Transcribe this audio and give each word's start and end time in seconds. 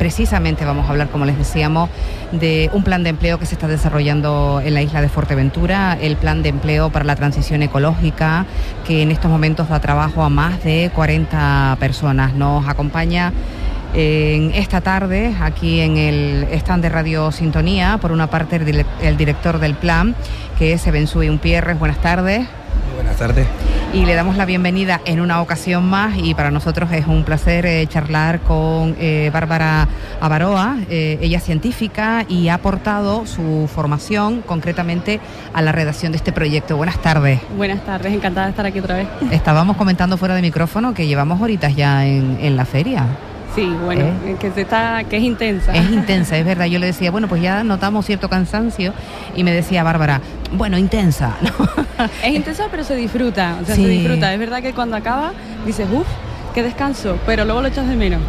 Precisamente 0.00 0.64
vamos 0.64 0.86
a 0.86 0.90
hablar, 0.90 1.08
como 1.08 1.24
les 1.24 1.36
decíamos, 1.36 1.90
de 2.30 2.70
un 2.72 2.84
plan 2.84 3.02
de 3.02 3.10
empleo 3.10 3.40
que 3.40 3.46
se 3.46 3.56
está 3.56 3.66
desarrollando 3.66 4.62
en 4.64 4.72
la 4.72 4.80
isla 4.80 5.02
de 5.02 5.08
Fuerteventura, 5.08 5.98
el 6.00 6.16
plan 6.16 6.40
de 6.44 6.50
empleo 6.50 6.90
para 6.90 7.04
la 7.04 7.16
transición 7.16 7.64
ecológica, 7.64 8.46
que 8.86 9.02
en 9.02 9.10
estos 9.10 9.28
momentos 9.28 9.68
da 9.68 9.80
trabajo 9.80 10.22
a 10.22 10.28
más 10.28 10.62
de 10.62 10.92
40 10.94 11.78
personas. 11.80 12.32
Nos 12.34 12.68
acompaña 12.68 13.32
en 13.92 14.52
esta 14.54 14.82
tarde 14.82 15.34
aquí 15.40 15.80
en 15.80 15.96
el 15.96 16.46
stand 16.52 16.84
de 16.84 16.90
Radio 16.90 17.32
Sintonía, 17.32 17.98
por 18.00 18.12
una 18.12 18.30
parte 18.30 18.54
el, 19.02 19.16
director 19.16 19.58
del 19.58 19.74
plan, 19.74 20.14
que 20.60 20.74
es 20.74 20.86
Ebensui 20.86 21.28
Umpierres. 21.28 21.76
Buenas 21.76 22.00
tardes. 22.00 22.46
Buenas 22.94 23.16
tardes 23.16 23.46
y 23.92 24.04
le 24.04 24.14
damos 24.14 24.36
la 24.36 24.44
bienvenida 24.44 25.00
en 25.06 25.20
una 25.20 25.40
ocasión 25.40 25.88
más 25.88 26.16
y 26.18 26.34
para 26.34 26.50
nosotros 26.50 26.92
es 26.92 27.06
un 27.06 27.24
placer 27.24 27.64
eh, 27.64 27.86
charlar 27.86 28.40
con 28.40 28.96
eh, 28.98 29.30
Bárbara 29.32 29.88
Avaroa. 30.20 30.76
Eh, 30.90 31.18
ella 31.22 31.38
es 31.38 31.44
científica 31.44 32.24
y 32.28 32.48
ha 32.48 32.54
aportado 32.54 33.26
su 33.26 33.68
formación 33.72 34.42
concretamente 34.42 35.20
a 35.54 35.62
la 35.62 35.72
redacción 35.72 36.12
de 36.12 36.18
este 36.18 36.32
proyecto. 36.32 36.76
Buenas 36.76 37.00
tardes. 37.00 37.40
Buenas 37.56 37.84
tardes, 37.84 38.12
encantada 38.12 38.46
de 38.46 38.50
estar 38.50 38.66
aquí 38.66 38.78
otra 38.78 38.96
vez. 38.96 39.08
Estábamos 39.30 39.76
comentando 39.76 40.18
fuera 40.18 40.34
de 40.34 40.42
micrófono 40.42 40.92
que 40.92 41.06
llevamos 41.06 41.40
horitas 41.40 41.74
ya 41.74 42.06
en, 42.06 42.38
en 42.40 42.56
la 42.56 42.66
feria. 42.66 43.06
Sí, 43.54 43.66
bueno, 43.84 44.04
¿Eh? 44.04 44.36
que, 44.38 44.50
se 44.50 44.60
está, 44.62 45.04
que 45.04 45.16
es 45.16 45.22
intensa. 45.22 45.72
Es 45.74 45.90
intensa, 45.90 46.36
es 46.36 46.44
verdad. 46.44 46.66
Yo 46.66 46.78
le 46.78 46.86
decía, 46.86 47.10
bueno, 47.10 47.28
pues 47.28 47.42
ya 47.42 47.64
notamos 47.64 48.06
cierto 48.06 48.28
cansancio 48.28 48.92
y 49.34 49.44
me 49.44 49.52
decía 49.52 49.82
Bárbara, 49.82 50.20
bueno, 50.52 50.78
intensa. 50.78 51.36
Es 52.22 52.32
intensa, 52.32 52.68
pero 52.70 52.84
se 52.84 52.94
disfruta, 52.94 53.58
o 53.60 53.66
sea, 53.66 53.74
se 53.74 53.88
disfruta. 53.88 54.32
Es 54.32 54.38
verdad 54.38 54.62
que 54.62 54.72
cuando 54.72 54.96
acaba 54.96 55.32
dices, 55.66 55.88
uff, 55.90 56.06
qué 56.54 56.62
descanso, 56.62 57.18
pero 57.26 57.44
luego 57.44 57.62
lo 57.62 57.68
echas 57.68 57.88
de 57.88 57.96
menos. 57.96 58.20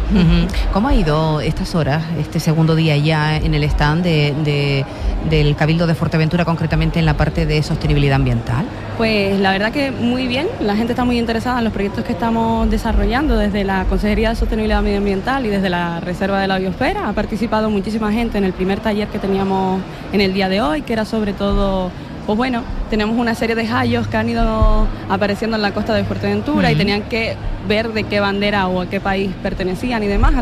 ¿Cómo 0.72 0.88
ha 0.88 0.94
ido 0.94 1.40
estas 1.40 1.74
horas, 1.74 2.02
este 2.18 2.40
segundo 2.40 2.74
día 2.74 2.96
ya 2.96 3.36
en 3.36 3.54
el 3.54 3.64
stand 3.64 4.02
de, 4.02 4.84
del 5.28 5.56
Cabildo 5.56 5.86
de 5.86 5.94
Fuerteventura, 5.94 6.44
concretamente 6.44 6.98
en 6.98 7.06
la 7.06 7.14
parte 7.14 7.46
de 7.46 7.62
sostenibilidad 7.62 8.16
ambiental? 8.16 8.64
Pues 8.96 9.40
la 9.40 9.50
verdad 9.52 9.72
que 9.72 9.90
muy 9.90 10.26
bien, 10.26 10.46
la 10.60 10.76
gente 10.76 10.92
está 10.92 11.04
muy 11.04 11.18
interesada 11.18 11.58
en 11.58 11.64
los 11.64 11.72
proyectos 11.72 12.04
que 12.04 12.12
estamos 12.12 12.70
desarrollando 12.70 13.36
desde 13.38 13.64
la 13.64 13.84
Consejería 13.84 14.30
de 14.30 14.36
Sostenibilidad 14.36 14.82
Medioambiental 14.82 15.46
y 15.46 15.48
desde 15.48 15.70
la 15.70 16.00
Reserva 16.00 16.40
de 16.40 16.46
la 16.46 16.58
Biosfera. 16.58 17.08
Ha 17.08 17.12
participado 17.14 17.70
muchísima 17.70 18.12
gente 18.12 18.36
en 18.36 18.44
el 18.44 18.52
primer 18.52 18.80
taller 18.80 19.08
que 19.08 19.18
teníamos 19.18 19.80
en 20.12 20.20
el 20.20 20.34
día 20.34 20.48
de 20.48 20.60
hoy, 20.60 20.82
que 20.82 20.92
era 20.92 21.04
sobre 21.04 21.32
todo 21.32 21.90
pues 22.26 22.36
bueno, 22.36 22.62
tenemos 22.90 23.16
una 23.16 23.34
serie 23.34 23.54
de 23.54 23.66
hallos 23.66 24.06
que 24.06 24.16
han 24.16 24.28
ido 24.28 24.86
apareciendo 25.08 25.56
en 25.56 25.62
la 25.62 25.72
costa 25.72 25.94
de 25.94 26.04
Fuerteventura 26.04 26.70
y 26.70 26.76
tenían 26.76 27.02
que 27.02 27.36
ver 27.68 27.92
de 27.92 28.04
qué 28.04 28.20
bandera 28.20 28.68
o 28.68 28.80
a 28.80 28.86
qué 28.86 29.00
país 29.00 29.30
pertenecían 29.42 30.02
y 30.02 30.06
demás, 30.06 30.34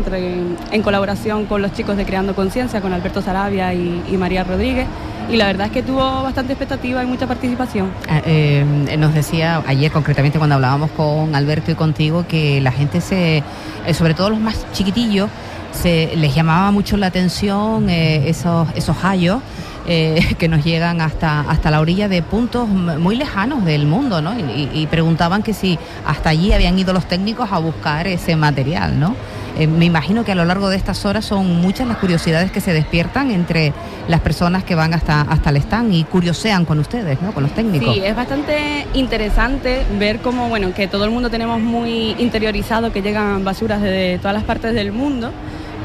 en 0.71 0.81
colaboración 0.81 1.45
con 1.45 1.61
los 1.61 1.73
chicos 1.73 1.97
de 1.97 2.05
Creando 2.05 2.35
Conciencia, 2.35 2.81
con 2.81 2.93
Alberto 2.93 3.21
Sarabia 3.21 3.73
y, 3.73 4.15
María 4.17 4.43
Rodríguez. 4.43 4.87
Y 5.31 5.35
la 5.35 5.45
verdad 5.45 5.67
es 5.67 5.73
que 5.73 5.83
tuvo 5.83 6.23
bastante 6.23 6.53
expectativa 6.53 7.03
y 7.03 7.05
mucha 7.05 7.27
participación. 7.27 7.91
Ah, 8.09 8.21
eh, 8.25 8.65
nos 8.97 9.13
decía 9.13 9.61
ayer 9.67 9.91
concretamente 9.91 10.39
cuando 10.39 10.55
hablábamos 10.55 10.89
con 10.91 11.35
Alberto 11.35 11.69
y 11.69 11.75
contigo 11.75 12.25
que 12.27 12.59
la 12.61 12.71
gente 12.71 12.99
se, 12.99 13.43
eh, 13.85 13.93
sobre 13.93 14.15
todo 14.15 14.31
los 14.31 14.39
más 14.39 14.65
chiquitillos, 14.73 15.29
se 15.71 16.15
les 16.15 16.33
llamaba 16.33 16.71
mucho 16.71 16.97
la 16.97 17.07
atención 17.07 17.91
eh, 17.91 18.27
esos, 18.27 18.67
esos 18.75 18.97
hallos 19.03 19.41
que 20.37 20.47
nos 20.47 20.63
llegan 20.63 21.01
hasta, 21.01 21.41
hasta 21.41 21.71
la 21.71 21.79
orilla 21.79 22.07
de 22.07 22.21
puntos 22.21 22.67
muy 22.69 23.15
lejanos 23.15 23.65
del 23.65 23.87
mundo, 23.87 24.21
¿no? 24.21 24.35
Y, 24.37 24.85
preguntaban 24.85 25.41
que 25.41 25.51
si 25.51 25.79
hasta 26.05 26.29
allí 26.29 26.53
habían 26.53 26.77
ido 26.77 26.93
los 26.93 27.07
técnicos 27.07 27.51
a 27.51 27.57
buscar 27.57 28.05
ese 28.05 28.35
material, 28.35 28.99
¿no? 28.99 29.15
Eh, 29.57 29.67
me 29.67 29.85
imagino 29.85 30.23
que 30.23 30.31
a 30.31 30.35
lo 30.35 30.45
largo 30.45 30.69
de 30.69 30.77
estas 30.77 31.05
horas 31.05 31.25
son 31.25 31.61
muchas 31.61 31.87
las 31.87 31.97
curiosidades 31.97 32.51
que 32.51 32.61
se 32.61 32.73
despiertan 32.73 33.31
entre 33.31 33.73
las 34.07 34.21
personas 34.21 34.63
que 34.63 34.75
van 34.75 34.93
hasta, 34.93 35.21
hasta 35.21 35.49
el 35.49 35.57
stand 35.57 35.93
y 35.93 36.03
curiosean 36.03 36.65
con 36.65 36.79
ustedes, 36.79 37.21
¿no? 37.21 37.33
Con 37.33 37.43
los 37.43 37.53
técnicos. 37.53 37.93
Sí, 37.93 38.01
es 38.03 38.15
bastante 38.15 38.87
interesante 38.93 39.85
ver 39.97 40.19
cómo, 40.19 40.49
bueno, 40.49 40.73
que 40.73 40.87
todo 40.87 41.05
el 41.05 41.11
mundo 41.11 41.29
tenemos 41.29 41.59
muy 41.59 42.15
interiorizado 42.19 42.91
que 42.91 43.01
llegan 43.01 43.43
basuras 43.43 43.81
de 43.81 44.17
todas 44.21 44.33
las 44.33 44.43
partes 44.43 44.73
del 44.73 44.91
mundo 44.91 45.31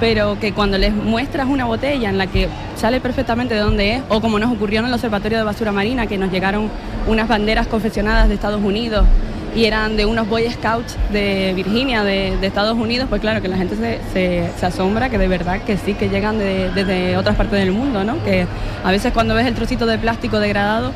pero 0.01 0.39
que 0.39 0.53
cuando 0.53 0.79
les 0.79 0.93
muestras 0.93 1.47
una 1.49 1.65
botella 1.65 2.11
en 2.11 2.19
la 2.19 2.27
que 2.27 2.49
sale 2.77 3.01
perfectamente 3.01 3.55
de 3.55 3.61
dónde 3.61 3.95
es, 3.95 4.03
o 4.09 4.21
como 4.21 4.39
nos 4.39 4.53
ocurrió 4.53 4.81
en 4.81 4.87
el 4.87 4.95
Observatorio 4.95 5.39
de 5.39 5.45
Basura 5.45 5.73
Marina, 5.73 6.07
que 6.07 6.19
nos 6.19 6.31
llegaron 6.31 6.69
unas 7.07 7.29
banderas 7.29 7.67
confeccionadas 7.67 8.29
de 8.29 8.35
Estados 8.35 8.63
Unidos 8.63 9.07
y 9.55 9.65
eran 9.65 9.97
de 9.97 10.07
unos 10.07 10.29
Boy 10.29 10.51
Scouts 10.51 10.97
de 11.13 11.53
Virginia, 11.55 12.03
de, 12.03 12.35
Estados 12.45 12.77
Unidos, 12.77 13.07
pues 13.09 13.21
claro 13.21 13.41
que 13.41 13.49
la 13.49 13.57
gente 13.57 14.01
se, 14.13 14.67
asombra 14.67 15.09
que 15.11 15.19
de 15.19 15.29
verdad 15.29 15.61
que 15.63 15.77
sí, 15.77 15.95
que 15.95 16.09
llegan 16.09 16.39
desde 16.39 17.17
otras 17.17 17.37
partes 17.37 17.59
del 17.59 17.73
mundo, 17.73 18.05
¿no? 18.05 18.23
Que 18.25 18.47
a 18.85 18.91
veces 18.91 19.13
cuando 19.13 19.35
ves 19.35 19.47
el 19.47 19.55
trocito 19.55 19.87
de 19.87 19.99
plástico 19.99 20.41
degradado, 20.41 20.93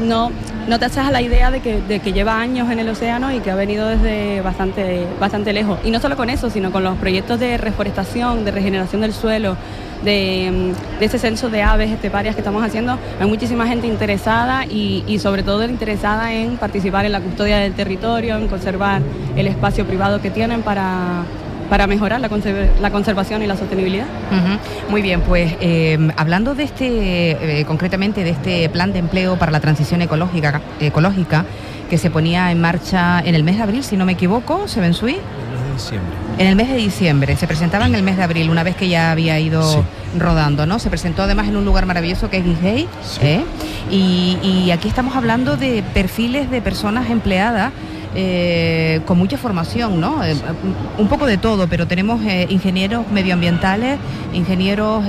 no, 0.00 0.30
no 0.68 0.78
te 0.78 0.86
haces 0.86 0.98
a 0.98 1.10
la 1.10 1.22
idea 1.22 1.50
de 1.50 1.60
que, 1.60 2.12
lleva 2.12 2.40
años 2.40 2.70
en 2.70 2.78
el 2.78 2.88
océano 2.88 3.32
y 3.32 3.40
que 3.40 3.50
ha 3.50 3.54
venido 3.54 3.88
desde 3.88 4.40
bastante, 4.40 5.06
bastante 5.20 5.52
lejos. 5.52 5.78
Y 5.84 5.90
no 5.90 6.00
solo 6.00 6.16
con 6.16 6.30
eso, 6.30 6.50
sino 6.50 6.72
con 6.72 6.84
los 6.84 6.96
proyectos 6.98 7.38
de 7.40 7.58
reforestación, 7.58 8.44
de 8.44 8.50
regeneración 8.50 9.00
del 9.02 9.12
suelo, 9.12 9.56
de, 10.04 10.72
ese 11.00 11.18
censo 11.18 11.50
de 11.50 11.62
aves 11.62 11.90
esteparias 11.90 12.34
que 12.34 12.40
estamos 12.40 12.64
haciendo. 12.64 12.98
Hay 13.20 13.26
muchísima 13.26 13.66
gente 13.66 13.86
interesada 13.86 14.64
y, 14.66 15.04
y, 15.06 15.18
sobre 15.18 15.42
todo 15.42 15.64
interesada 15.64 16.32
en 16.32 16.56
participar 16.56 17.06
en 17.06 17.12
la 17.12 17.20
custodia 17.20 17.58
del 17.58 17.72
territorio, 17.74 18.36
en 18.36 18.48
conservar 18.48 19.02
el 19.36 19.46
espacio 19.46 19.86
privado 19.86 20.20
que 20.20 20.30
tienen 20.30 20.62
para 20.62 21.24
para 21.72 21.86
mejorar 21.86 22.20
la, 22.20 22.28
conservación 22.90 23.42
y 23.42 23.46
la 23.46 23.56
sostenibilidad. 23.56 24.04
Muy 24.90 25.00
bien, 25.00 25.22
pues 25.22 25.54
eh, 25.58 25.96
hablando 26.18 26.54
de 26.54 26.64
este, 26.64 27.60
eh, 27.60 27.64
concretamente 27.64 28.24
de 28.24 28.28
este 28.28 28.68
plan 28.68 28.92
de 28.92 28.98
empleo 28.98 29.38
para 29.38 29.50
la 29.50 29.60
transición 29.60 30.02
ecológica, 30.02 30.60
ecológica 30.80 31.46
que 31.88 31.96
se 31.96 32.10
ponía 32.10 32.52
en 32.52 32.60
marcha 32.60 33.20
en 33.20 33.34
el 33.34 33.42
mes 33.42 33.56
de 33.56 33.62
abril, 33.62 33.84
si 33.84 33.96
no 33.96 34.04
me 34.04 34.12
equivoco, 34.12 34.68
¿se 34.68 34.80
ven 34.80 34.92
En 34.92 35.08
el 35.08 35.14
mes 35.14 35.64
de 35.64 35.72
diciembre. 35.72 36.21
En 36.38 36.46
el 36.48 36.56
mes 36.56 36.68
de 36.68 36.76
diciembre, 36.76 37.36
se 37.36 37.46
presentaba 37.46 37.86
en 37.86 37.94
el 37.94 38.02
mes 38.02 38.16
de 38.16 38.22
abril, 38.22 38.50
una 38.50 38.62
vez 38.62 38.74
que 38.74 38.88
ya 38.88 39.12
había 39.12 39.38
ido 39.38 39.84
rodando, 40.18 40.66
¿no? 40.66 40.78
Se 40.78 40.88
presentó 40.90 41.22
además 41.22 41.48
en 41.48 41.56
un 41.56 41.64
lugar 41.64 41.86
maravilloso 41.86 42.30
que 42.30 42.38
es 42.38 42.44
Gijay, 42.44 42.88
¿eh? 43.20 43.44
y, 43.90 44.38
y 44.42 44.70
aquí 44.70 44.88
estamos 44.88 45.14
hablando 45.14 45.56
de 45.56 45.84
perfiles 45.94 46.50
de 46.50 46.60
personas 46.60 47.10
empleadas 47.10 47.72
eh, 48.14 49.00
con 49.06 49.16
mucha 49.16 49.38
formación, 49.38 49.98
¿no? 49.98 50.22
Eh, 50.22 50.36
un 50.98 51.08
poco 51.08 51.24
de 51.24 51.38
todo, 51.38 51.66
pero 51.66 51.86
tenemos 51.86 52.22
eh, 52.24 52.46
ingenieros 52.50 53.10
medioambientales, 53.10 53.98
ingenieros 54.34 55.04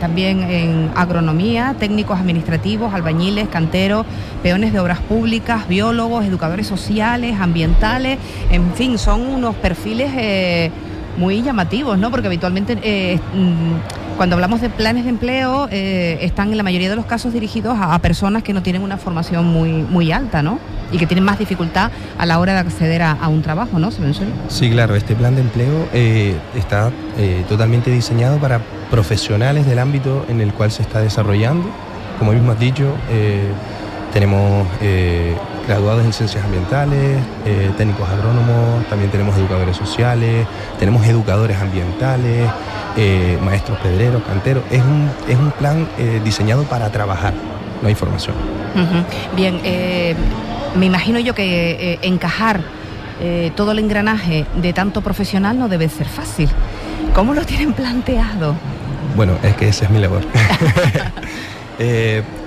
también 0.00 0.42
en 0.42 0.90
agronomía, 0.94 1.76
técnicos 1.78 2.18
administrativos, 2.18 2.92
albañiles, 2.92 3.48
canteros, 3.48 4.04
peones 4.42 4.72
de 4.72 4.80
obras 4.80 5.00
públicas, 5.00 5.68
biólogos, 5.68 6.24
educadores 6.24 6.66
sociales, 6.66 7.36
ambientales, 7.40 8.18
en 8.50 8.72
fin, 8.74 8.98
son 8.98 9.22
unos 9.22 9.54
perfiles 9.56 10.70
muy 11.16 11.42
llamativos, 11.42 11.98
¿no? 11.98 12.10
Porque 12.10 12.26
habitualmente 12.26 13.20
mm, 13.34 14.05
cuando 14.16 14.34
hablamos 14.36 14.60
de 14.60 14.70
planes 14.70 15.04
de 15.04 15.10
empleo 15.10 15.68
están 15.70 16.50
en 16.50 16.56
la 16.56 16.62
mayoría 16.62 16.88
de 16.88 16.96
los 16.96 17.06
casos 17.06 17.32
dirigidos 17.32 17.76
a, 17.80 17.98
personas 17.98 18.42
que 18.42 18.52
no 18.52 18.62
tienen 18.62 18.82
una 18.82 18.96
formación 18.96 19.46
muy, 19.46 19.70
muy 19.70 20.12
alta, 20.12 20.42
¿no? 20.42 20.58
y 20.92 20.98
que 20.98 21.06
tienen 21.06 21.24
más 21.24 21.38
dificultad 21.38 21.90
a 22.18 22.26
la 22.26 22.38
hora 22.38 22.54
de 22.54 22.60
acceder 22.60 23.02
a, 23.02 23.28
un 23.28 23.42
trabajo, 23.42 23.78
¿no? 23.78 23.90
Sí, 24.48 24.70
claro, 24.70 24.94
este 24.94 25.14
plan 25.14 25.34
de 25.34 25.40
empleo 25.40 25.88
eh, 25.92 26.36
está 26.54 26.90
eh, 27.18 27.44
totalmente 27.48 27.90
diseñado 27.90 28.38
para 28.38 28.60
profesionales 28.90 29.66
del 29.66 29.78
ámbito 29.78 30.24
en 30.28 30.40
el 30.40 30.52
cual 30.52 30.70
se 30.70 30.82
está 30.82 31.00
desarrollando. 31.00 31.68
Como 32.18 32.32
mismo 32.32 32.52
has 32.52 32.60
dicho, 32.60 32.94
eh, 33.10 33.50
tenemos 34.12 34.66
graduados 35.66 36.04
en 36.04 36.12
ciencias 36.12 36.44
ambientales, 36.44 37.18
técnicos 37.76 38.08
agrónomos, 38.08 38.86
también 38.88 39.10
tenemos 39.10 39.36
educadores 39.36 39.76
sociales, 39.76 40.46
tenemos 40.78 41.04
educadores 41.06 41.56
ambientales, 41.58 42.48
maestros 43.42 43.78
pedreros, 43.78 44.22
canteros. 44.22 44.62
Es 44.70 44.82
un, 44.82 45.10
es 45.28 45.36
un 45.36 45.50
plan 45.50 45.88
diseñado 46.24 46.62
para 46.64 46.90
trabajar, 46.90 47.34
no 47.82 47.88
hay 47.88 47.94
formación. 47.94 48.36
Bien, 49.34 49.60
me 50.76 50.86
imagino 50.86 51.18
yo 51.18 51.34
que 51.34 51.92
eh, 51.92 51.98
encajar 52.02 52.60
eh, 53.20 53.50
todo 53.56 53.72
el 53.72 53.78
engranaje 53.78 54.44
de 54.60 54.72
tanto 54.72 55.00
profesional 55.00 55.58
no 55.58 55.68
debe 55.68 55.88
ser 55.88 56.06
fácil. 56.06 56.48
¿Cómo 57.14 57.34
lo 57.34 57.44
tienen 57.44 57.72
planteado? 57.74 58.54
Bueno, 59.16 59.32
es 59.42 59.56
que 59.56 59.68
esa 59.68 59.86
es 59.86 59.90
mi 59.90 59.98
labor. 59.98 60.22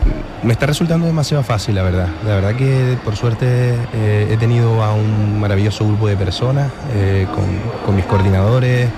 Eh, 0.10 0.44
me 0.44 0.54
está 0.54 0.66
resultando 0.66 1.06
demasiado 1.06 1.44
fácil, 1.44 1.76
la 1.76 1.84
verdad. 1.84 2.08
La 2.26 2.36
verdad 2.36 2.56
que 2.56 2.98
por 3.04 3.16
suerte 3.16 3.76
he 3.94 4.38
tenido 4.38 4.84
a 4.84 4.94
un 4.94 5.40
maravilloso 5.40 5.86
grupo 5.86 6.08
de 6.08 6.16
personas, 6.16 6.72
con, 7.86 7.96
mis 7.96 8.06
coordinadores, 8.06 8.90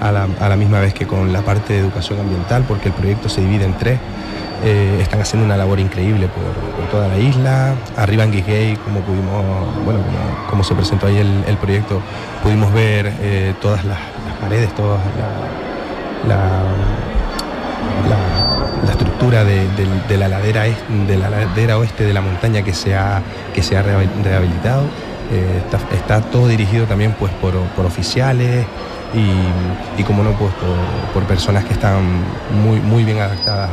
a 0.00 0.12
la, 0.48 0.56
misma 0.56 0.80
vez 0.80 0.94
que 0.94 1.06
con 1.06 1.32
la 1.32 1.42
parte 1.42 1.74
de 1.74 1.80
educación 1.80 2.20
ambiental, 2.20 2.64
porque 2.66 2.88
el 2.88 2.94
proyecto 2.94 3.28
se 3.28 3.40
divide 3.40 3.64
en 3.64 3.74
tres. 3.74 3.98
Eh, 4.64 4.98
están 5.00 5.20
haciendo 5.20 5.46
una 5.46 5.56
labor 5.56 5.78
increíble 5.78 6.28
por, 6.28 6.88
toda 6.90 7.08
la 7.08 7.18
isla. 7.18 7.74
Arriba 7.96 8.24
en 8.24 8.32
Gay, 8.32 8.76
como 8.76 9.00
pudimos, 9.00 9.84
bueno, 9.84 10.00
como, 10.50 10.64
se 10.64 10.74
presentó 10.74 11.06
ahí 11.06 11.18
el, 11.18 11.56
proyecto, 11.58 12.00
pudimos 12.42 12.72
ver 12.72 13.12
eh, 13.20 13.54
todas 13.60 13.84
las, 13.84 13.98
paredes, 14.40 14.74
todas 14.74 15.00
estructura 19.18 19.44
de, 19.44 20.16
la 20.16 20.28
ladera 20.28 20.62
de 20.62 21.16
la 21.16 21.30
ladera 21.30 21.78
oeste 21.78 22.04
de 22.04 22.12
la 22.12 22.20
montaña 22.20 22.62
que 22.62 22.72
se 22.72 22.94
ha, 22.96 23.22
que 23.54 23.62
se 23.62 23.76
ha 23.76 23.82
rehabilitado. 23.82 24.84
Eh, 25.30 25.62
está, 25.92 26.22
todo 26.22 26.48
dirigido 26.48 26.86
también 26.86 27.14
pues, 27.18 27.30
por, 27.34 27.54
oficiales 27.84 28.64
y, 29.98 30.02
como 30.04 30.22
no, 30.22 30.32
pues 30.32 30.52
por, 31.12 31.22
personas 31.24 31.64
que 31.64 31.74
están 31.74 32.02
muy, 32.64 32.80
muy 32.80 33.04
bien 33.04 33.18
adaptadas 33.18 33.70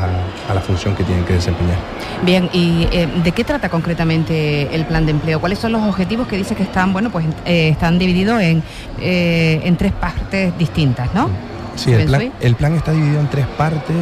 a, 0.49 0.53
la 0.53 0.61
función 0.61 0.95
que 0.95 1.03
tienen 1.03 1.23
que 1.23 1.33
desempeñar. 1.33 1.77
Bien, 2.23 2.49
¿y 2.51 2.87
eh, 2.91 3.07
de 3.23 3.31
qué 3.31 3.43
trata 3.43 3.69
concretamente 3.69 4.75
el 4.75 4.85
plan 4.85 5.05
de 5.05 5.11
empleo? 5.11 5.39
¿Cuáles 5.39 5.59
son 5.59 5.71
los 5.71 5.81
objetivos 5.83 6.27
que 6.27 6.37
dice 6.37 6.55
que 6.55 6.63
están, 6.63 6.91
bueno, 6.91 7.09
pues 7.09 7.25
eh, 7.45 7.69
están 7.69 7.99
divididos 7.99 8.41
en, 8.41 8.63
en 8.99 9.77
tres 9.77 9.93
partes 9.93 10.57
distintas, 10.57 11.13
¿no? 11.13 11.27
Sí, 11.27 11.54
el 11.87 12.05
plan, 12.05 12.33
el 12.41 12.55
plan, 12.55 12.75
está 12.75 12.91
dividido 12.91 13.19
en 13.19 13.29
tres 13.29 13.47
partes. 13.57 13.95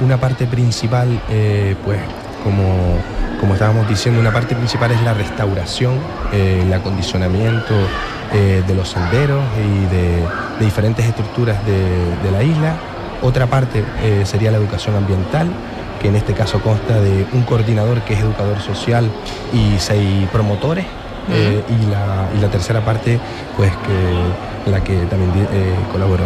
una 0.00 0.18
parte 0.18 0.46
principal, 0.46 1.20
pues 1.84 2.00
como 2.42 2.98
como 3.40 3.54
estábamos 3.54 3.88
diciendo, 3.88 4.20
una 4.20 4.32
parte 4.32 4.54
principal 4.54 4.90
es 4.90 5.00
la 5.02 5.14
restauración, 5.14 5.94
eh, 6.30 6.60
el 6.62 6.72
acondicionamiento 6.72 7.74
eh, 8.34 8.62
de 8.66 8.74
los 8.74 8.90
senderos 8.90 9.42
y 9.56 9.94
de, 9.94 10.24
diferentes 10.60 11.06
estructuras 11.06 11.56
de, 11.64 12.30
la 12.30 12.42
isla. 12.42 12.74
Otra 13.22 13.46
parte 13.46 13.82
eh, 14.02 14.24
sería 14.26 14.50
la 14.50 14.58
educación 14.58 14.94
ambiental, 14.94 15.48
que 16.02 16.08
en 16.08 16.16
este 16.16 16.34
caso 16.34 16.60
consta 16.60 17.00
de 17.00 17.26
un 17.32 17.42
coordinador 17.44 18.02
que 18.02 18.12
es 18.12 18.20
educador 18.20 18.60
social 18.60 19.10
y 19.54 19.78
seis 19.78 20.28
promotores. 20.30 20.84
Y, 21.28 22.40
la, 22.40 22.48
tercera 22.48 22.84
parte, 22.84 23.20
pues 23.56 23.70
que 23.70 24.70
la 24.70 24.82
que 24.82 24.94
también 25.06 25.32
colaboró 25.92 26.24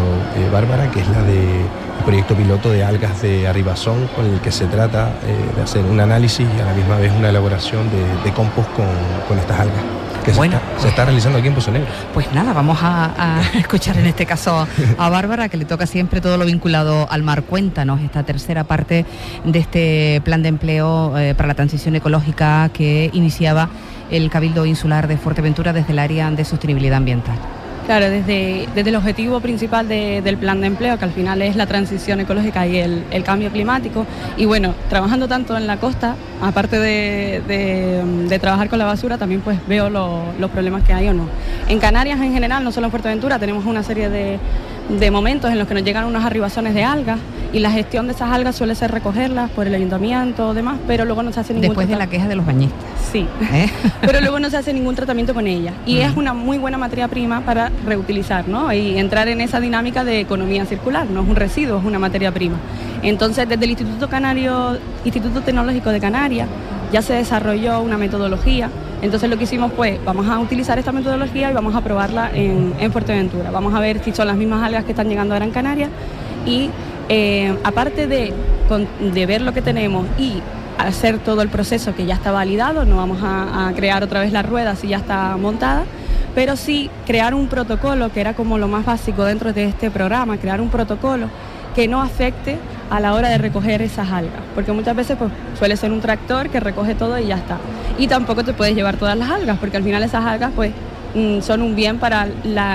Bárbara, 0.52 0.90
que 0.90 1.00
es 1.00 1.08
la 1.08 1.22
de 1.22 1.64
proyecto 2.04 2.34
piloto 2.34 2.70
de 2.70 2.84
algas 2.84 3.22
de 3.22 3.48
Arribazón 3.48 4.08
con 4.14 4.26
el 4.26 4.40
que 4.40 4.52
se 4.52 4.66
trata 4.66 5.12
eh, 5.24 5.56
de 5.56 5.62
hacer 5.62 5.84
un 5.84 5.98
análisis 6.00 6.46
y 6.56 6.60
a 6.60 6.66
la 6.66 6.74
misma 6.74 6.96
vez 6.96 7.10
una 7.16 7.30
elaboración 7.30 7.88
de, 7.90 8.32
compost 8.32 8.68
con, 8.72 9.38
estas 9.38 9.60
algas 9.60 9.82
que 10.24 10.32
se, 10.32 10.88
está, 10.88 11.04
realizando 11.04 11.38
aquí 11.38 11.48
en 11.48 11.54
Pozo 11.54 11.70
Negro. 11.70 11.88
Pues 12.14 12.32
nada, 12.32 12.54
vamos 12.54 12.78
a, 12.80 13.42
escuchar 13.54 13.98
en 13.98 14.06
este 14.06 14.24
caso 14.24 14.66
a 14.96 15.08
Bárbara, 15.10 15.50
que 15.50 15.58
le 15.58 15.66
toca 15.66 15.86
siempre 15.86 16.22
todo 16.22 16.38
lo 16.38 16.46
vinculado 16.46 17.06
al 17.10 17.22
mar. 17.22 17.42
Cuéntanos 17.42 18.00
esta 18.00 18.22
tercera 18.22 18.64
parte 18.64 19.04
de 19.44 19.58
este 19.58 20.22
plan 20.24 20.42
de 20.42 20.48
empleo 20.48 21.18
eh, 21.18 21.34
para 21.34 21.48
la 21.48 21.54
transición 21.54 21.94
ecológica 21.96 22.70
que 22.72 23.10
iniciaba 23.12 23.68
el 24.10 24.30
Cabildo 24.30 24.66
Insular 24.66 25.08
de 25.08 25.16
Fuerteventura 25.16 25.72
desde 25.72 25.92
el 25.92 25.98
área 25.98 26.30
de 26.30 26.44
sostenibilidad 26.44 26.96
ambiental. 26.96 27.36
Claro, 27.86 28.08
desde, 28.08 28.66
desde 28.74 28.88
el 28.88 28.96
objetivo 28.96 29.40
principal 29.40 29.86
del 29.86 30.38
plan 30.38 30.62
de 30.62 30.68
empleo, 30.68 30.98
que 30.98 31.04
al 31.04 31.12
final 31.12 31.42
es 31.42 31.54
la 31.54 31.66
transición 31.66 32.18
ecológica 32.18 32.66
y 32.66 32.78
el, 32.78 33.22
cambio 33.24 33.50
climático. 33.50 34.06
Y 34.38 34.46
bueno, 34.46 34.74
trabajando 34.88 35.28
tanto 35.28 35.54
en 35.54 35.66
la 35.66 35.76
costa, 35.76 36.16
aparte 36.40 36.78
de, 36.78 38.38
trabajar 38.40 38.70
con 38.70 38.78
la 38.78 38.86
basura, 38.86 39.18
también 39.18 39.42
pues 39.42 39.58
veo 39.68 39.90
los 39.90 40.50
problemas 40.50 40.82
que 40.82 40.94
hay 40.94 41.08
o 41.08 41.14
no. 41.14 41.28
En 41.68 41.78
Canarias 41.78 42.18
en 42.20 42.32
general, 42.32 42.64
no 42.64 42.72
solo 42.72 42.86
en 42.86 42.90
Fuerteventura, 42.90 43.38
tenemos 43.38 43.66
una 43.66 43.82
serie 43.82 44.08
de, 44.08 44.38
de 44.88 45.10
momentos 45.10 45.50
en 45.50 45.58
los 45.58 45.66
que 45.66 45.74
nos 45.74 45.82
llegan 45.82 46.04
unos 46.04 46.24
arribazones 46.24 46.74
de 46.74 46.84
algas 46.84 47.18
y 47.52 47.60
la 47.60 47.70
gestión 47.70 48.06
de 48.06 48.12
esas 48.12 48.30
algas 48.30 48.56
suele 48.56 48.74
ser 48.74 48.90
recogerlas 48.90 49.50
por 49.50 49.66
el 49.66 49.74
ayuntamiento 49.74 50.48
o 50.48 50.54
demás, 50.54 50.78
pero 50.86 51.04
luego 51.04 51.22
no 51.22 51.32
se 51.32 51.40
hace 51.40 51.54
ningún 51.54 51.68
Después 51.68 51.88
de 51.88 51.96
la 51.96 52.06
queja 52.08 52.28
de 52.28 52.34
los 52.34 52.44
bañistas. 52.44 52.78
Sí, 53.10 53.26
¿Eh? 53.52 53.70
pero 54.00 54.20
luego 54.20 54.40
no 54.40 54.50
se 54.50 54.56
hace 54.56 54.72
ningún 54.72 54.94
tratamiento 54.94 55.34
con 55.34 55.46
ella 55.46 55.72
y 55.86 55.98
es 55.98 56.16
una 56.16 56.34
muy 56.34 56.58
buena 56.58 56.78
materia 56.78 57.08
prima 57.08 57.40
para 57.42 57.70
reutilizar, 57.86 58.48
¿no? 58.48 58.72
Y 58.72 58.98
entrar 58.98 59.28
en 59.28 59.40
esa 59.40 59.60
dinámica 59.60 60.04
de 60.04 60.20
economía 60.20 60.66
circular, 60.66 61.06
no 61.06 61.22
es 61.22 61.28
un 61.28 61.36
residuo, 61.36 61.78
es 61.78 61.84
una 61.84 61.98
materia 61.98 62.32
prima. 62.32 62.56
Entonces, 63.02 63.48
desde 63.48 63.64
el 63.64 63.70
Instituto 63.70 64.08
Canario, 64.08 64.78
Instituto 65.04 65.40
Tecnológico 65.42 65.90
de 65.90 66.00
Canarias, 66.00 66.48
ya 66.92 67.02
se 67.02 67.14
desarrolló 67.14 67.80
una 67.80 67.98
metodología 67.98 68.70
entonces 69.04 69.28
lo 69.28 69.36
que 69.36 69.44
hicimos 69.44 69.72
fue, 69.74 70.00
vamos 70.04 70.26
a 70.28 70.38
utilizar 70.38 70.78
esta 70.78 70.90
metodología 70.90 71.50
y 71.50 71.54
vamos 71.54 71.74
a 71.74 71.82
probarla 71.82 72.30
en, 72.32 72.74
Fuerteventura. 72.90 73.50
Vamos 73.50 73.74
a 73.74 73.80
ver 73.80 74.02
si 74.02 74.12
son 74.12 74.26
las 74.26 74.36
mismas 74.36 74.62
algas 74.62 74.84
que 74.84 74.92
están 74.92 75.08
llegando 75.08 75.34
a 75.34 75.38
Gran 75.38 75.50
Canaria 75.50 75.88
y 76.46 76.70
eh, 77.10 77.54
aparte 77.64 78.06
de, 78.06 78.32
de 79.12 79.26
ver 79.26 79.42
lo 79.42 79.52
que 79.52 79.60
tenemos 79.60 80.06
y 80.18 80.40
hacer 80.78 81.18
todo 81.18 81.42
el 81.42 81.48
proceso 81.48 81.94
que 81.94 82.06
ya 82.06 82.14
está 82.14 82.32
validado, 82.32 82.84
no 82.84 82.96
vamos 82.96 83.18
a, 83.22 83.72
crear 83.76 84.02
otra 84.02 84.20
vez 84.20 84.32
la 84.32 84.42
rueda 84.42 84.74
si 84.74 84.88
ya 84.88 84.96
está 84.96 85.36
montada, 85.36 85.84
pero 86.34 86.56
sí 86.56 86.90
crear 87.06 87.34
un 87.34 87.48
protocolo, 87.48 88.10
que 88.10 88.20
era 88.20 88.34
como 88.34 88.58
lo 88.58 88.68
más 88.68 88.84
básico 88.84 89.24
dentro 89.24 89.52
de 89.52 89.64
este 89.64 89.90
programa, 89.90 90.38
crear 90.38 90.60
un 90.60 90.70
protocolo 90.70 91.28
que 91.74 91.88
no 91.88 92.00
afecte 92.00 92.58
a 92.94 93.00
la 93.00 93.12
hora 93.14 93.28
de 93.28 93.38
recoger 93.38 93.82
esas 93.82 94.08
algas, 94.08 94.40
porque 94.54 94.70
muchas 94.70 94.94
veces 94.94 95.16
pues, 95.18 95.32
suele 95.58 95.76
ser 95.76 95.90
un 95.90 96.00
tractor 96.00 96.48
que 96.48 96.60
recoge 96.60 96.94
todo 96.94 97.18
y 97.18 97.26
ya 97.26 97.34
está. 97.34 97.58
Y 97.98 98.06
tampoco 98.06 98.44
te 98.44 98.52
puedes 98.52 98.76
llevar 98.76 98.96
todas 98.96 99.18
las 99.18 99.30
algas, 99.30 99.58
porque 99.58 99.76
al 99.76 99.82
final 99.82 100.00
esas 100.04 100.24
algas 100.24 100.52
pues 100.54 100.70
mm, 101.14 101.40
son 101.40 101.62
un 101.62 101.74
bien 101.74 101.98
para 101.98 102.28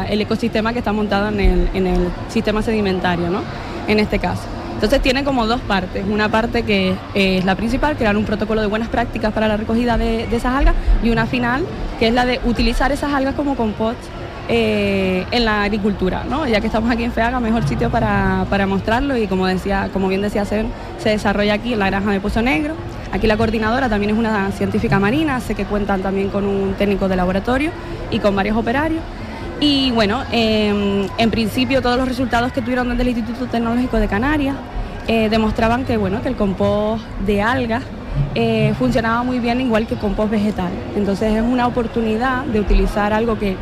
el 0.10 0.22
ecosistema 0.22 0.74
que 0.74 0.80
está 0.80 0.92
montado 0.92 1.30
en 1.30 1.40
el, 1.88 2.10
sistema 2.28 2.62
sedimentario, 2.62 3.30
¿no? 3.30 3.44
En 3.88 4.00
este 4.00 4.20
caso. 4.20 4.44
Entonces 4.74 5.02
tiene 5.02 5.24
como 5.24 5.48
dos 5.48 5.62
partes. 5.62 6.04
Una 6.06 6.28
parte 6.28 6.64
que 6.64 6.96
es 7.14 7.46
la 7.46 7.56
principal, 7.56 7.96
crear 7.96 8.18
un 8.18 8.26
protocolo 8.26 8.60
de 8.60 8.68
buenas 8.68 8.90
prácticas 8.90 9.32
para 9.32 9.48
la 9.48 9.56
recogida 9.56 9.98
de, 9.98 10.28
de 10.28 10.36
esas 10.36 10.54
algas, 10.54 10.76
y 11.02 11.12
una 11.12 11.28
final, 11.28 11.64
que 11.98 12.10
es 12.10 12.14
la 12.14 12.26
de 12.26 12.42
utilizar 12.44 12.92
esas 12.92 13.14
algas 13.14 13.36
como 13.36 13.56
compost 13.56 14.00
eh, 14.52 15.28
en 15.30 15.46
la 15.46 15.62
agricultura, 15.62 16.24
¿no? 16.28 16.48
Ya 16.48 16.60
que 16.60 16.66
estamos 16.66 16.90
aquí 16.90 17.04
en 17.04 17.12
FEAGA, 17.12 17.40
mejor 17.40 17.68
sitio 17.68 17.92
para, 17.92 18.66
mostrarlo 18.68 19.16
y 19.16 19.28
como 19.28 19.46
decía, 19.46 19.92
como 19.94 20.08
bien 20.08 20.24
decía 20.24 20.44
Sen, 20.44 20.72
se 20.98 21.10
desarrolla 21.10 21.54
aquí 21.54 21.74
en 21.74 21.80
la 21.80 21.86
granja 21.86 22.10
de 22.10 22.20
Pozo 22.20 22.42
Negro. 22.42 22.74
Aquí 23.12 23.28
la 23.28 23.38
coordinadora 23.38 23.90
también 23.90 24.12
es 24.12 24.18
una 24.18 24.52
científica 24.52 25.00
marina, 25.00 25.40
sé 25.40 25.54
que 25.54 25.66
cuentan 25.66 26.02
también 26.02 26.30
con 26.30 26.46
un 26.46 26.74
técnico 26.74 27.08
de 27.08 27.16
laboratorio 27.16 27.70
y 28.10 28.18
con 28.18 28.36
varios 28.36 28.58
operarios. 28.58 29.04
Y 29.60 29.92
bueno, 29.92 30.24
em, 30.32 31.08
en 31.20 31.30
principio 31.30 31.84
todos 31.84 31.98
los 31.98 32.08
resultados 32.08 32.52
que 32.52 32.64
tuvieron 32.64 32.90
desde 32.90 33.04
el 33.04 33.10
Instituto 33.10 33.46
Tecnológico 33.46 33.98
de 33.98 34.08
Canarias 34.08 34.56
eh, 35.08 35.30
demostraban 35.30 35.86
que, 35.86 35.98
bueno, 35.98 36.24
que 36.24 36.28
el 36.30 36.36
compost 36.36 37.06
de 37.24 37.44
algas 37.44 37.84
eh, 38.36 38.74
funcionaba 38.78 39.24
muy 39.24 39.40
bien 39.40 39.60
igual 39.62 39.88
que 39.88 39.96
compost 39.96 40.32
vegetal. 40.32 40.72
Entonces 40.96 41.34
es 41.34 41.42
una 41.42 41.68
oportunidad 41.68 42.44
de 42.46 42.60
utilizar 42.60 43.14
algo 43.14 43.40
que 43.40 43.56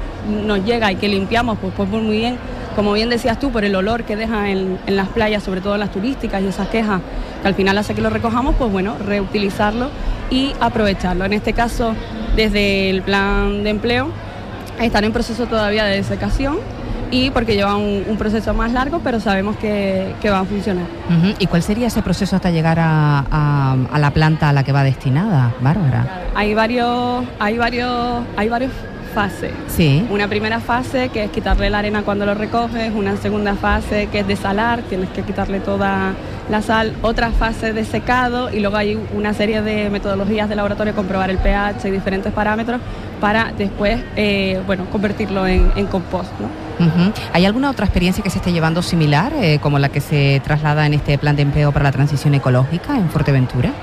nos 0.46 0.64
llega 0.66 0.92
y 0.92 0.96
que 0.96 1.08
limpiamos 1.08 1.58
pues, 1.60 1.74
pues 1.76 1.90
muy 1.90 2.18
bien, 2.18 2.38
como 2.76 2.94
bien 2.94 3.10
decías 3.10 3.40
tú, 3.40 3.52
por 3.52 3.64
el 3.64 3.76
olor 3.76 4.04
que 4.04 4.16
deja 4.16 4.50
en, 4.50 4.78
las 4.88 5.08
playas, 5.10 5.44
sobre 5.44 5.62
todo 5.62 5.78
las 5.78 5.92
turísticas 5.92 6.42
y 6.44 6.48
esas 6.48 6.68
quejas 6.68 7.02
que 7.42 7.48
al 7.48 7.56
final 7.56 7.78
hace 7.78 7.96
que 7.96 8.02
lo 8.02 8.10
recojamos, 8.10 8.56
pues 8.56 8.72
bueno, 8.72 8.98
reutilizarlo 9.04 9.90
y 10.30 10.54
aprovecharlo. 10.60 11.26
En 11.26 11.34
este 11.34 11.54
caso, 11.54 11.94
desde 12.36 12.90
el 12.90 13.02
plan 13.02 13.64
de 13.64 13.70
empleo, 13.70 14.10
están 14.80 15.06
en 15.06 15.12
proceso 15.12 15.48
todavía 15.48 15.86
de 15.86 15.96
desecación 15.96 16.58
y 17.12 17.32
porque 17.32 17.56
lleva 17.56 17.76
un, 17.76 18.18
proceso 18.18 18.54
más 18.54 18.72
largo, 18.72 19.00
pero 19.04 19.20
sabemos 19.20 19.56
que, 19.58 20.14
va 20.26 20.40
a 20.40 20.46
funcionar. 20.46 20.86
¿Y 21.40 21.48
cuál 21.48 21.62
sería 21.64 21.88
ese 21.88 22.02
proceso 22.02 22.36
hasta 22.36 22.52
llegar 22.52 22.78
a, 22.80 23.78
la 23.98 24.12
planta 24.12 24.50
a 24.50 24.54
la 24.54 24.64
que 24.64 24.72
va 24.72 24.84
destinada, 24.84 25.54
Bárbara? 25.62 26.24
Hay 26.36 26.54
varios, 26.54 27.26
hay 27.40 27.58
varios, 27.58 28.24
hay 28.36 28.50
varios 28.50 28.72
fases. 29.14 29.52
Sí. 29.68 30.06
Una 30.10 30.28
primera 30.28 30.60
fase 30.60 31.10
que 31.10 31.24
es 31.24 31.32
quitarle 31.32 31.70
la 31.70 31.80
arena 31.80 32.04
cuando 32.04 32.26
lo 32.26 32.34
recoges, 32.34 32.94
una 32.94 33.18
segunda 33.18 33.56
fase 33.56 34.08
que 34.12 34.20
es 34.20 34.28
desalar, 34.28 34.82
tienes 34.84 35.10
que 35.10 35.24
quitarle 35.24 35.60
toda 35.60 36.14
la 36.50 36.62
sal, 36.62 36.94
otra 37.02 37.32
fase 37.32 37.74
de 37.74 37.84
secado 37.84 38.52
y 38.54 38.60
luego 38.60 38.78
hay 38.78 38.98
una 39.16 39.34
serie 39.34 39.62
de 39.62 39.90
metodologías 39.90 40.50
de 40.50 40.56
laboratorio, 40.56 40.94
comprobar 40.96 41.30
el 41.30 41.38
pH 41.38 41.88
y 41.88 41.92
diferentes 41.92 42.32
parámetros 42.32 42.80
para 43.20 43.52
después 43.58 44.00
eh, 44.16 44.62
bueno, 44.66 44.86
convertirlo 44.92 45.48
en, 45.48 45.88
compost. 45.88 46.32
¿Hay 47.34 47.46
alguna 47.46 47.70
otra 47.70 47.86
experiencia 47.86 48.24
que 48.24 48.30
se 48.30 48.38
esté 48.38 48.52
llevando 48.52 48.82
similar, 48.82 49.34
eh, 49.34 49.60
como 49.62 49.80
la 49.80 49.90
que 49.90 50.02
se 50.02 50.42
traslada 50.44 50.86
en 50.86 50.94
este 50.94 51.18
plan 51.18 51.36
de 51.36 51.44
empleo 51.44 51.72
para 51.72 51.84
la 51.84 51.92
transición 51.92 52.34
ecológica 52.36 52.98
en 52.98 53.10
Fuerteventura? 53.10 53.74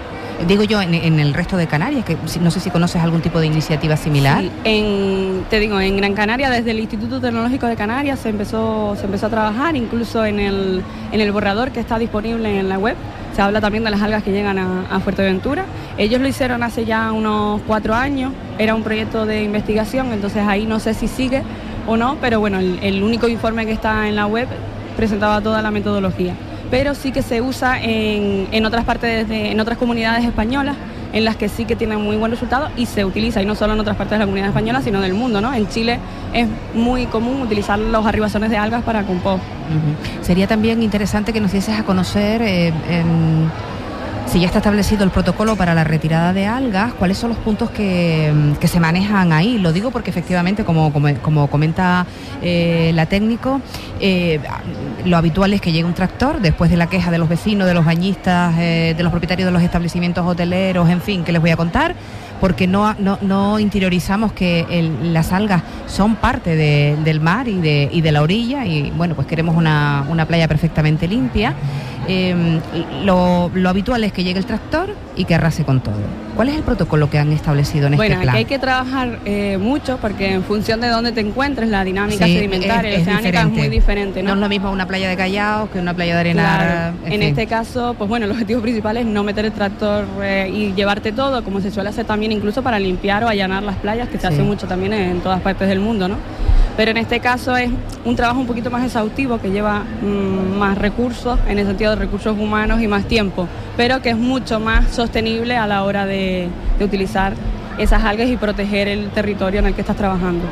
Digo 0.49 0.65
yo, 0.65 0.83
en, 0.83 1.21
el 1.21 1.33
resto 1.33 1.57
de 1.57 1.67
Canarias, 1.67 2.05
que 2.05 2.19
no 2.41 2.51
sé 2.51 2.61
si 2.61 2.69
conoces 2.71 3.01
algún 3.01 3.23
tipo 3.23 3.41
de 3.41 3.47
iniciativa 3.47 3.97
similar. 3.97 4.45
En, 4.65 5.45
te 5.49 5.61
digo, 5.61 5.81
en 5.81 5.97
Gran 5.97 6.13
Canaria, 6.13 6.51
desde 6.51 6.73
el 6.73 6.81
Instituto 6.81 7.21
Tecnológico 7.21 7.67
de 7.67 7.77
Canarias 7.77 8.19
se 8.19 8.31
empezó, 8.31 8.95
se 8.97 9.07
empezó 9.07 9.27
a 9.27 9.31
trabajar, 9.31 9.77
incluso 9.77 10.25
en 10.25 10.41
el, 10.41 10.83
en 11.13 11.21
el 11.21 11.33
borrador 11.33 11.71
que 11.71 11.81
está 11.81 11.99
disponible 11.99 12.59
en 12.59 12.69
la 12.69 12.79
web. 12.79 12.97
Se 13.35 13.43
habla 13.43 13.61
también 13.61 13.85
de 13.85 13.91
las 13.91 14.03
algas 14.03 14.23
que 14.23 14.33
llegan 14.33 14.59
a, 14.59 15.01
Fuerteventura. 15.01 15.65
Ellos 15.99 16.21
lo 16.21 16.29
hicieron 16.29 16.63
hace 16.63 16.85
ya 16.85 17.13
unos 17.13 17.61
cuatro 17.67 17.95
años, 17.95 18.33
era 18.59 18.75
un 18.75 18.83
proyecto 18.83 19.27
de 19.27 19.43
investigación, 19.43 20.13
entonces 20.13 20.47
ahí 20.47 20.67
no 20.67 20.79
sé 20.79 20.95
si 20.95 21.09
sigue 21.09 21.43
o 21.87 21.97
no, 21.97 22.17
pero 22.21 22.41
bueno, 22.41 22.59
el 22.59 23.03
único 23.03 23.29
informe 23.29 23.67
que 23.67 23.73
está 23.73 24.09
en 24.09 24.17
la 24.17 24.27
web 24.27 24.49
presentaba 24.97 25.41
toda 25.41 25.63
la 25.63 25.71
metodología 25.71 26.35
pero 26.75 26.95
sí 26.97 27.13
que 27.13 27.23
se 27.23 27.41
usa 27.41 27.81
en, 27.81 28.67
otras 28.67 28.85
partes, 28.85 29.31
en 29.31 29.61
otras 29.61 29.79
comunidades 29.79 30.25
españolas 30.25 30.77
en 31.13 31.25
las 31.25 31.37
que 31.37 31.49
sí 31.49 31.65
que 31.65 31.77
tienen 31.77 32.01
muy 32.01 32.17
buen 32.17 32.33
resultado 32.33 32.69
y 32.77 32.87
se 32.87 33.05
utiliza, 33.05 33.41
y 33.41 33.47
no 33.47 33.55
solo 33.55 33.75
en 33.75 33.79
otras 33.79 33.97
partes 33.97 34.13
de 34.13 34.19
la 34.19 34.25
comunidad 34.25 34.49
española, 34.49 34.83
sino 34.83 35.01
del 35.01 35.15
mundo. 35.15 35.41
¿no? 35.41 35.55
En 35.55 35.69
Chile 35.69 36.01
es 36.33 36.49
muy 36.75 37.07
común 37.07 37.43
utilizar 37.43 37.79
los 37.79 38.05
arribazones 38.05 38.51
de 38.51 38.57
algas 38.57 38.83
para 38.83 39.05
compost. 39.05 39.45
Sería 40.23 40.49
también 40.49 40.83
interesante 40.83 41.33
que 41.33 41.41
nos 41.41 41.53
dieses 41.53 41.79
a 41.79 41.85
conocer 41.85 42.43
eh, 42.43 42.73
Si 44.35 44.41
ya 44.41 44.47
está 44.47 44.59
establecido 44.59 45.05
el 45.05 45.11
protocolo 45.11 45.55
para 45.55 45.77
la 45.77 45.85
retirada 45.85 46.33
de 46.33 46.45
algas, 46.45 46.93
¿cuáles 46.95 47.19
son 47.19 47.29
los 47.29 47.39
puntos 47.39 47.71
que, 47.71 48.33
se 48.65 48.81
manejan 48.81 49.33
ahí? 49.33 49.59
Lo 49.59 49.73
digo 49.73 49.93
porque 49.93 50.11
efectivamente, 50.11 50.65
como, 50.65 50.93
comenta 51.49 52.05
eh, 52.43 52.91
la 52.97 53.07
técnico, 53.07 53.61
eh, 54.01 54.41
lo 55.05 55.17
habitual 55.17 55.53
es 55.53 55.61
que 55.61 55.71
llegue 55.71 55.85
un 55.85 55.95
tractor 55.95 56.41
después 56.41 56.69
de 56.69 56.77
la 56.77 56.89
queja 56.89 57.13
de 57.13 57.19
los 57.19 57.29
vecinos, 57.29 57.69
de 57.69 57.75
los 57.75 57.85
bañistas, 57.85 58.57
de 58.57 58.97
los 58.99 59.13
propietarios 59.13 59.47
de 59.47 59.53
los 59.53 59.63
establecimientos 59.63 60.27
hoteleros, 60.27 60.91
en 60.91 61.01
fin, 61.01 61.23
que 61.23 61.31
les 61.31 61.41
voy 61.41 61.51
a 61.53 61.57
contar 61.57 61.95
porque 62.41 62.67
no, 62.67 63.59
interiorizamos 63.61 64.33
que 64.33 64.67
las 65.01 65.33
algas 65.33 65.63
son 65.87 66.17
parte 66.17 66.57
del 66.57 67.21
mar 67.21 67.47
y 67.47 67.61
de, 67.61 68.13
la 68.13 68.21
orilla 68.21 68.67
y 68.67 68.91
bueno, 68.91 69.15
pues 69.15 69.29
queremos 69.29 69.57
una 69.57 70.27
playa 70.27 70.49
perfectamente 70.49 71.07
limpia. 71.07 71.55
Em, 72.09 72.61
lo, 73.05 73.51
habitual 73.69 74.05
es 74.05 74.13
que 74.13 74.25
llegue 74.25 74.39
el 74.39 74.47
tractor 74.47 74.95
y 75.17 75.25
que 75.25 75.35
arrase 75.35 75.65
con 75.65 75.81
todo. 75.81 75.95
¿Cuál 76.37 76.49
es 76.49 76.57
el 76.57 76.63
protocolo 76.63 77.09
que 77.09 77.19
han 77.19 77.33
establecido 77.33 77.87
en 77.87 77.95
este 77.95 78.07
plan? 78.07 78.19
Bueno, 78.19 78.33
aquí 78.33 78.39
hay 78.39 78.45
que 78.45 78.59
trabajar 78.59 79.21
eh, 79.25 79.57
mucho 79.59 79.99
porque 79.99 80.33
en 80.33 80.43
función 80.43 80.81
de 80.81 80.89
dónde 80.89 81.13
te 81.13 81.21
encuentres, 81.21 81.69
la 81.69 81.85
dinámica 81.85 82.27
sedimentaria, 82.27 82.91
es, 82.91 83.03
oceánica 83.03 83.43
es 83.43 83.49
muy 83.49 83.69
diferente. 83.69 84.23
¿no? 84.23 84.33
es 84.33 84.39
lo 84.39 84.49
mismo 84.49 84.71
una 84.73 84.87
playa 84.87 85.09
de 85.09 85.17
Callao 85.17 85.71
que 85.71 85.79
una 85.79 85.95
playa 85.95 86.15
de 86.15 86.21
arena. 86.21 86.93
En, 87.05 87.23
este 87.23 87.47
caso, 87.47 87.95
pues 87.97 88.09
bueno, 88.09 88.27
el 88.27 88.33
objetivo 88.33 88.61
principal 88.61 88.97
es 88.97 89.07
no 89.07 89.23
meter 89.23 89.45
el 89.45 89.53
tractor 89.53 90.07
eh, 90.23 90.51
y 90.53 90.73
llevarte 90.75 91.13
todo, 91.13 91.45
como 91.45 91.61
se 91.61 91.71
suele 91.71 91.91
hacer 91.91 92.05
también 92.05 92.33
incluso 92.33 92.63
para 92.63 92.79
limpiar 92.79 93.23
o 93.25 93.29
allanar 93.29 93.63
las 93.63 93.77
playas, 93.77 94.09
que 94.09 94.19
se 94.19 94.27
hace 94.27 94.43
mucho 94.43 94.67
también 94.67 94.93
en 94.93 95.21
todas 95.21 95.41
partes 95.41 95.69
del 95.69 95.81
mundo, 95.81 96.09
¿no? 96.09 96.17
Pero 96.77 96.91
en 96.91 96.97
este 96.97 97.21
caso 97.21 97.57
es 97.57 97.71
un 98.05 98.17
trabajo 98.17 98.41
un 98.41 98.47
poquito 98.47 98.71
más 98.71 98.85
exhaustivo 98.85 99.39
que 99.39 99.51
lleva 99.51 99.81
mm, 99.81 100.59
más 100.59 100.77
recursos, 100.77 101.39
en 101.49 101.59
el 101.59 101.67
sentido 101.67 101.91
de 101.91 101.97
recursos 101.97 102.37
humanos 102.39 102.81
y 102.81 102.89
más 102.89 103.05
tiempo, 103.05 103.49
pero 103.77 104.03
que 104.03 104.11
es 104.11 104.17
mucho 104.17 104.61
más 104.61 104.91
sostenible 104.91 105.57
a 105.57 105.67
la 105.67 105.85
hora 105.85 106.07
de, 106.07 106.49
utilizar 106.81 107.35
esas 107.79 108.05
algas 108.05 108.29
y 108.29 108.37
proteger 108.37 108.89
el 108.89 109.09
territorio 109.11 109.61
en 109.61 109.67
el 109.67 109.75
que 109.75 109.81
estás 109.81 109.97
trabajando. 109.97 110.45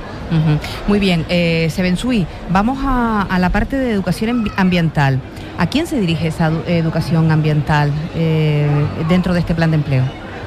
Muy 0.87 0.99
bien, 0.99 1.27
eh, 1.29 1.69
Sebensui, 1.71 2.27
vamos 2.49 2.79
a, 2.83 3.27
la 3.39 3.51
parte 3.51 3.77
de 3.77 3.91
educación 3.91 4.51
ambiental. 4.57 5.21
¿A 5.59 5.67
quién 5.67 5.87
se 5.87 6.01
dirige 6.01 6.29
esa 6.29 6.51
educación 6.67 7.31
ambiental 7.31 7.93
eh, 8.17 8.67
dentro 9.09 9.35
de 9.35 9.41
este 9.41 9.55
plan 9.55 9.71
de 9.71 9.77
empleo? 9.77 10.05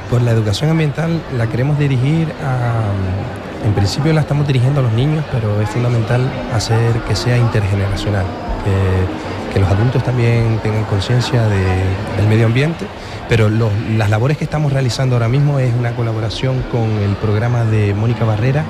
Pues 0.10 0.24
la 0.24 0.32
educación 0.32 0.72
ambiental 0.72 1.22
la 1.38 1.48
queremos 1.48 1.77
dirigir 1.77 2.27
a, 2.44 3.44
en 3.65 3.74
principio 3.74 4.13
la 4.13 4.22
estamos 4.22 4.45
dirigiendo 4.45 4.79
a 4.79 4.84
los 4.84 4.93
niños, 4.93 5.25
pero 5.31 5.60
es 5.60 5.69
fundamental 5.69 6.22
hacer 6.53 6.93
que 7.07 7.15
sea 7.15 7.38
intergeneracional, 7.38 8.25
que, 8.63 9.25
los 9.60 9.69
adultos 9.69 10.03
también 10.03 10.60
tengan 10.62 10.84
conciencia 10.84 11.48
del 11.48 12.27
medio 12.27 12.45
ambiente, 12.45 12.86
pero 13.29 13.50
las 13.50 14.10
labores 14.10 14.38
que 14.38 14.43
estamos 14.43 14.74
realizando 14.74 15.15
ahora 15.15 15.29
mismo 15.29 15.60
es 15.60 15.74
una 15.74 15.95
colaboración 15.95 16.62
con 16.74 16.89
el 16.98 17.15
programa 17.15 17.63
de 17.63 17.93
Mónica 17.93 18.25
Barrera, 18.25 18.65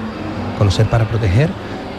Conocer 0.60 0.86
para 0.86 1.06
Proteger, 1.06 1.50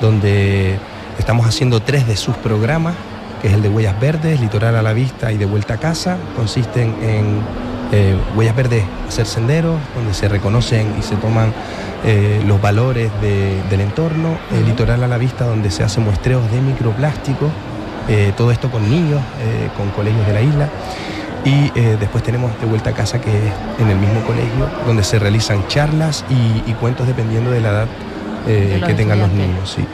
donde 0.01 0.79
estamos 1.19 1.49
haciendo 1.49 1.81
tres 1.81 2.07
de 2.07 2.17
sus 2.17 2.37
programas, 2.37 2.95
que 3.43 3.49
es 3.49 3.55
el 3.55 3.63
de 3.63 3.71
Huellas 3.71 3.99
Verdes, 3.99 4.41
Litoral 4.41 4.77
a 4.77 4.83
la 4.83 4.93
Vista 4.93 5.33
y 5.33 5.37
de 5.37 5.47
Vuelta 5.47 5.75
a 5.75 5.79
Casa, 5.79 6.17
consisten 6.37 6.95
en 7.03 7.41
eh, 7.93 8.17
huellas 8.35 8.57
verdes, 8.57 8.85
hacer 9.07 9.27
senderos, 9.27 9.79
donde 9.95 10.13
se 10.13 10.29
reconocen 10.29 10.95
y 10.99 11.03
se 11.03 11.15
toman 11.17 11.53
eh, 12.05 12.43
los 12.47 12.61
valores 12.61 13.11
del 13.21 13.81
entorno, 13.81 14.37
el 14.53 14.67
litoral 14.67 15.05
a 15.05 15.09
la 15.09 15.19
vista, 15.19 15.45
donde 15.45 15.71
se 15.71 15.85
hacen 15.85 16.05
muestreos 16.05 16.51
de 16.51 16.61
microplásticos, 16.61 17.51
eh, 18.09 18.33
todo 18.37 18.51
esto 18.51 18.71
con 18.71 18.89
niños, 18.89 19.21
con 19.77 19.91
colegios 19.91 20.27
de 20.27 20.33
la 20.33 20.41
isla. 20.41 20.69
Y 21.45 21.71
después 22.01 22.25
tenemos 22.25 22.51
de 22.61 22.67
vuelta 22.67 22.91
a 22.91 22.93
casa, 22.93 23.21
que 23.21 23.31
es 23.31 23.53
en 23.79 23.89
el 23.89 23.97
mismo 23.97 24.21
colegio, 24.23 24.69
donde 24.85 25.05
se 25.05 25.21
realizan 25.21 25.69
charlas 25.69 26.25
y, 26.29 26.73
cuentos 26.73 27.07
dependiendo 27.07 27.53
de 27.53 27.61
la 27.61 27.69
edad 27.69 27.87
que 28.47 28.95
tengan 28.95 29.21
los 29.21 29.31
niños. 29.31 29.75
Sí. 29.77 29.85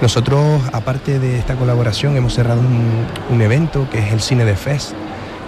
Nosotros, 0.00 0.62
aparte 0.72 1.18
de 1.18 1.38
esta 1.38 1.54
colaboración, 1.54 2.16
hemos 2.16 2.32
cerrado 2.32 2.60
un, 2.60 3.04
un 3.30 3.42
evento 3.42 3.86
que 3.90 3.98
es 3.98 4.10
el 4.10 4.22
Cine 4.22 4.46
de 4.46 4.56
Fest, 4.56 4.94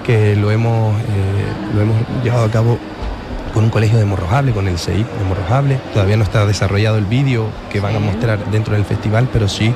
que 0.04 0.36
lo 0.36 0.50
hemos, 0.50 1.00
eh, 1.00 1.04
lo 1.74 1.80
hemos 1.80 1.96
llevado 2.22 2.44
a 2.44 2.50
cabo 2.50 2.78
con 3.52 3.64
un 3.64 3.70
colegio 3.70 3.98
de 3.98 4.04
Morrojable, 4.04 4.52
con 4.52 4.68
el 4.68 4.78
CEIP 4.78 5.06
de 5.06 5.24
Morrojable. 5.24 5.78
Todavía 5.92 6.16
no 6.16 6.24
está 6.24 6.44
desarrollado 6.44 6.98
el 6.98 7.06
vídeo 7.06 7.46
que 7.72 7.80
van 7.80 7.96
a 7.96 8.00
mostrar 8.00 8.38
dentro 8.50 8.74
del 8.74 8.84
festival, 8.84 9.28
pero 9.32 9.48
sí 9.48 9.72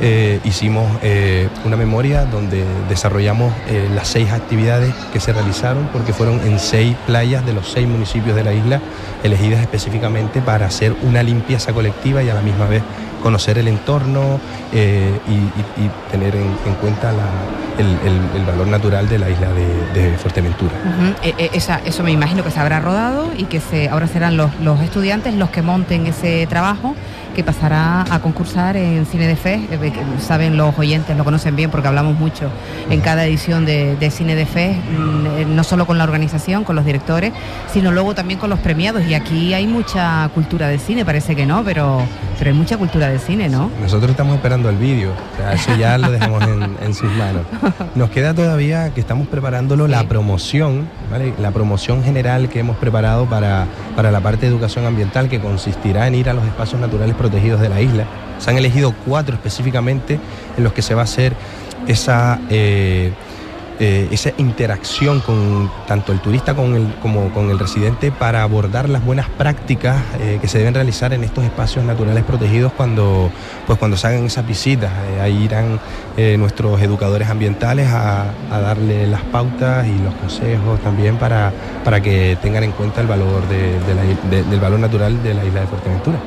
eh, 0.00 0.40
hicimos 0.44 0.86
eh, 1.02 1.48
una 1.64 1.76
memoria 1.76 2.26
donde 2.26 2.64
desarrollamos 2.88 3.52
las 3.94 4.08
seis 4.08 4.30
actividades 4.30 4.94
que 5.12 5.20
se 5.20 5.32
realizaron, 5.32 5.88
porque 5.92 6.12
fueron 6.12 6.40
en 6.46 6.58
seis 6.58 6.96
playas 7.06 7.44
de 7.46 7.54
los 7.54 7.68
seis 7.70 7.88
municipios 7.88 8.36
de 8.36 8.44
la 8.44 8.52
isla, 8.52 8.80
elegidas 9.22 9.60
específicamente 9.60 10.40
para 10.40 10.66
hacer 10.66 10.94
una 11.02 11.22
limpieza 11.22 11.72
colectiva 11.72 12.22
y 12.22 12.28
a 12.28 12.34
la 12.34 12.42
misma 12.42 12.66
vez 12.66 12.82
conocer 13.22 13.56
el 13.56 13.68
entorno 13.68 14.38
y, 14.70 16.10
tener 16.10 16.36
en, 16.36 16.74
cuenta 16.78 17.10
el, 17.78 18.44
valor 18.44 18.66
natural 18.66 19.08
de 19.08 19.18
la 19.18 19.30
isla 19.30 19.48
de, 19.52 20.14
Fuerteventura. 20.18 20.72
Eh, 21.22 21.34
eh, 21.38 21.50
eso 21.84 22.02
me 22.02 22.12
imagino 22.12 22.44
que 22.44 22.50
se 22.50 22.60
habrá 22.60 22.80
rodado 22.80 23.30
y 23.36 23.44
que 23.44 23.60
se, 23.60 23.88
ahora 23.88 24.06
serán 24.06 24.36
los, 24.36 24.54
los 24.60 24.80
estudiantes 24.80 25.34
los 25.34 25.50
que 25.50 25.62
monten 25.62 26.06
ese 26.06 26.46
trabajo 26.46 26.94
que 27.34 27.44
pasará 27.44 28.04
a 28.10 28.20
concursar 28.20 28.76
en 28.76 29.04
Cine 29.04 29.26
de 29.26 29.36
Fe. 29.36 29.60
Saben 30.20 30.56
los 30.56 30.78
oyentes, 30.78 31.16
lo 31.16 31.24
conocen 31.24 31.56
bien 31.56 31.70
porque 31.70 31.88
hablamos 31.88 32.18
mucho 32.18 32.48
en 32.88 33.00
cada 33.00 33.26
edición 33.26 33.66
de, 33.66 34.10
Cine 34.10 34.36
de 34.36 34.46
Fe, 34.46 34.74
mm, 34.74 35.54
no 35.54 35.64
solo 35.64 35.86
con 35.86 35.98
la 35.98 36.04
organización, 36.04 36.64
con 36.64 36.76
los 36.76 36.84
directores, 36.84 37.32
sino 37.72 37.90
luego 37.90 38.14
también 38.14 38.38
con 38.38 38.48
los 38.48 38.60
premiados. 38.60 39.04
Y 39.06 39.14
aquí 39.14 39.52
hay 39.52 39.66
mucha 39.66 40.30
cultura 40.32 40.68
de 40.68 40.78
cine, 40.78 41.04
parece 41.04 41.34
que 41.34 41.44
no, 41.44 41.64
pero, 41.64 42.02
pero 42.38 42.50
hay 42.50 42.56
mucha 42.56 42.76
cultura 42.76 43.08
de 43.08 43.18
cine, 43.18 43.48
¿no? 43.48 43.70
Nosotros 43.80 44.12
estamos 44.12 44.36
esperando 44.36 44.70
el 44.70 44.76
vídeo, 44.76 45.10
eso 45.52 45.74
ya 45.74 45.98
lo 45.98 46.10
dejamos 46.10 46.42
en, 46.80 46.94
sus 46.94 47.10
manos. 47.12 47.42
Nos 47.94 48.10
queda 48.10 48.34
todavía 48.34 48.92
que 48.92 49.00
estamos 49.00 49.28
preparándolo 49.28 49.88
la 49.88 50.04
promoción, 50.04 50.88
la 51.38 51.50
promoción 51.50 52.02
general 52.02 52.48
que 52.48 52.60
hemos 52.60 52.76
preparado 52.76 53.26
para, 53.26 53.66
para 53.96 54.10
la 54.10 54.20
parte 54.20 54.46
de 54.46 54.52
educación 54.52 54.86
ambiental, 54.86 55.28
que 55.28 55.40
consistirá 55.40 56.06
en 56.06 56.14
ir 56.14 56.28
a 56.28 56.34
los 56.34 56.44
espacios 56.44 56.80
naturales 56.80 57.14
protegidos 57.14 57.60
de 57.60 57.68
la 57.68 57.80
isla. 57.80 58.06
Se 58.38 58.50
han 58.50 58.58
elegido 58.58 58.94
cuatro 59.06 59.34
específicamente 59.34 60.18
en 60.56 60.64
los 60.64 60.72
que 60.72 60.82
se 60.82 60.94
va 60.94 61.02
a 61.02 61.04
hacer 61.04 61.34
esa 61.86 62.40
eh, 62.50 63.12
eh, 63.80 64.08
esa 64.12 64.30
interacción 64.38 65.20
con 65.20 65.68
tanto 65.88 66.12
el 66.12 66.20
turista 66.20 66.54
como, 66.54 66.76
el, 66.76 66.94
como 67.02 67.30
con 67.30 67.50
el 67.50 67.58
residente 67.58 68.12
para 68.12 68.44
abordar 68.44 68.88
las 68.88 69.04
buenas 69.04 69.28
prácticas 69.28 69.96
eh, 70.20 70.38
que 70.40 70.46
se 70.46 70.58
deben 70.58 70.74
realizar 70.74 71.12
en 71.12 71.24
estos 71.24 71.42
espacios 71.42 71.84
naturales 71.84 72.22
protegidos 72.22 72.72
cuando, 72.72 73.32
pues 73.66 73.76
cuando 73.78 73.96
se 73.96 74.06
hagan 74.06 74.24
esas 74.26 74.46
visitas. 74.46 74.92
Eh, 74.92 75.20
ahí 75.20 75.44
irán 75.44 75.80
nuestros 76.38 76.80
educadores 76.80 77.28
ambientales 77.28 77.88
a, 77.88 78.26
darle 78.48 79.08
las 79.08 79.22
pautas 79.22 79.84
y 79.84 79.98
los 79.98 80.14
consejos 80.14 80.80
también 80.80 81.16
para, 81.16 81.52
para 81.82 82.00
que 82.00 82.38
tengan 82.40 82.62
en 82.62 82.70
cuenta 82.70 83.00
el 83.00 83.08
valor 83.08 83.42
del 83.48 84.60
valor 84.60 84.78
natural 84.78 85.20
de 85.24 85.34
la 85.34 85.44
isla 85.44 85.62
de 85.62 85.66
Fuerteventura. 85.66 86.18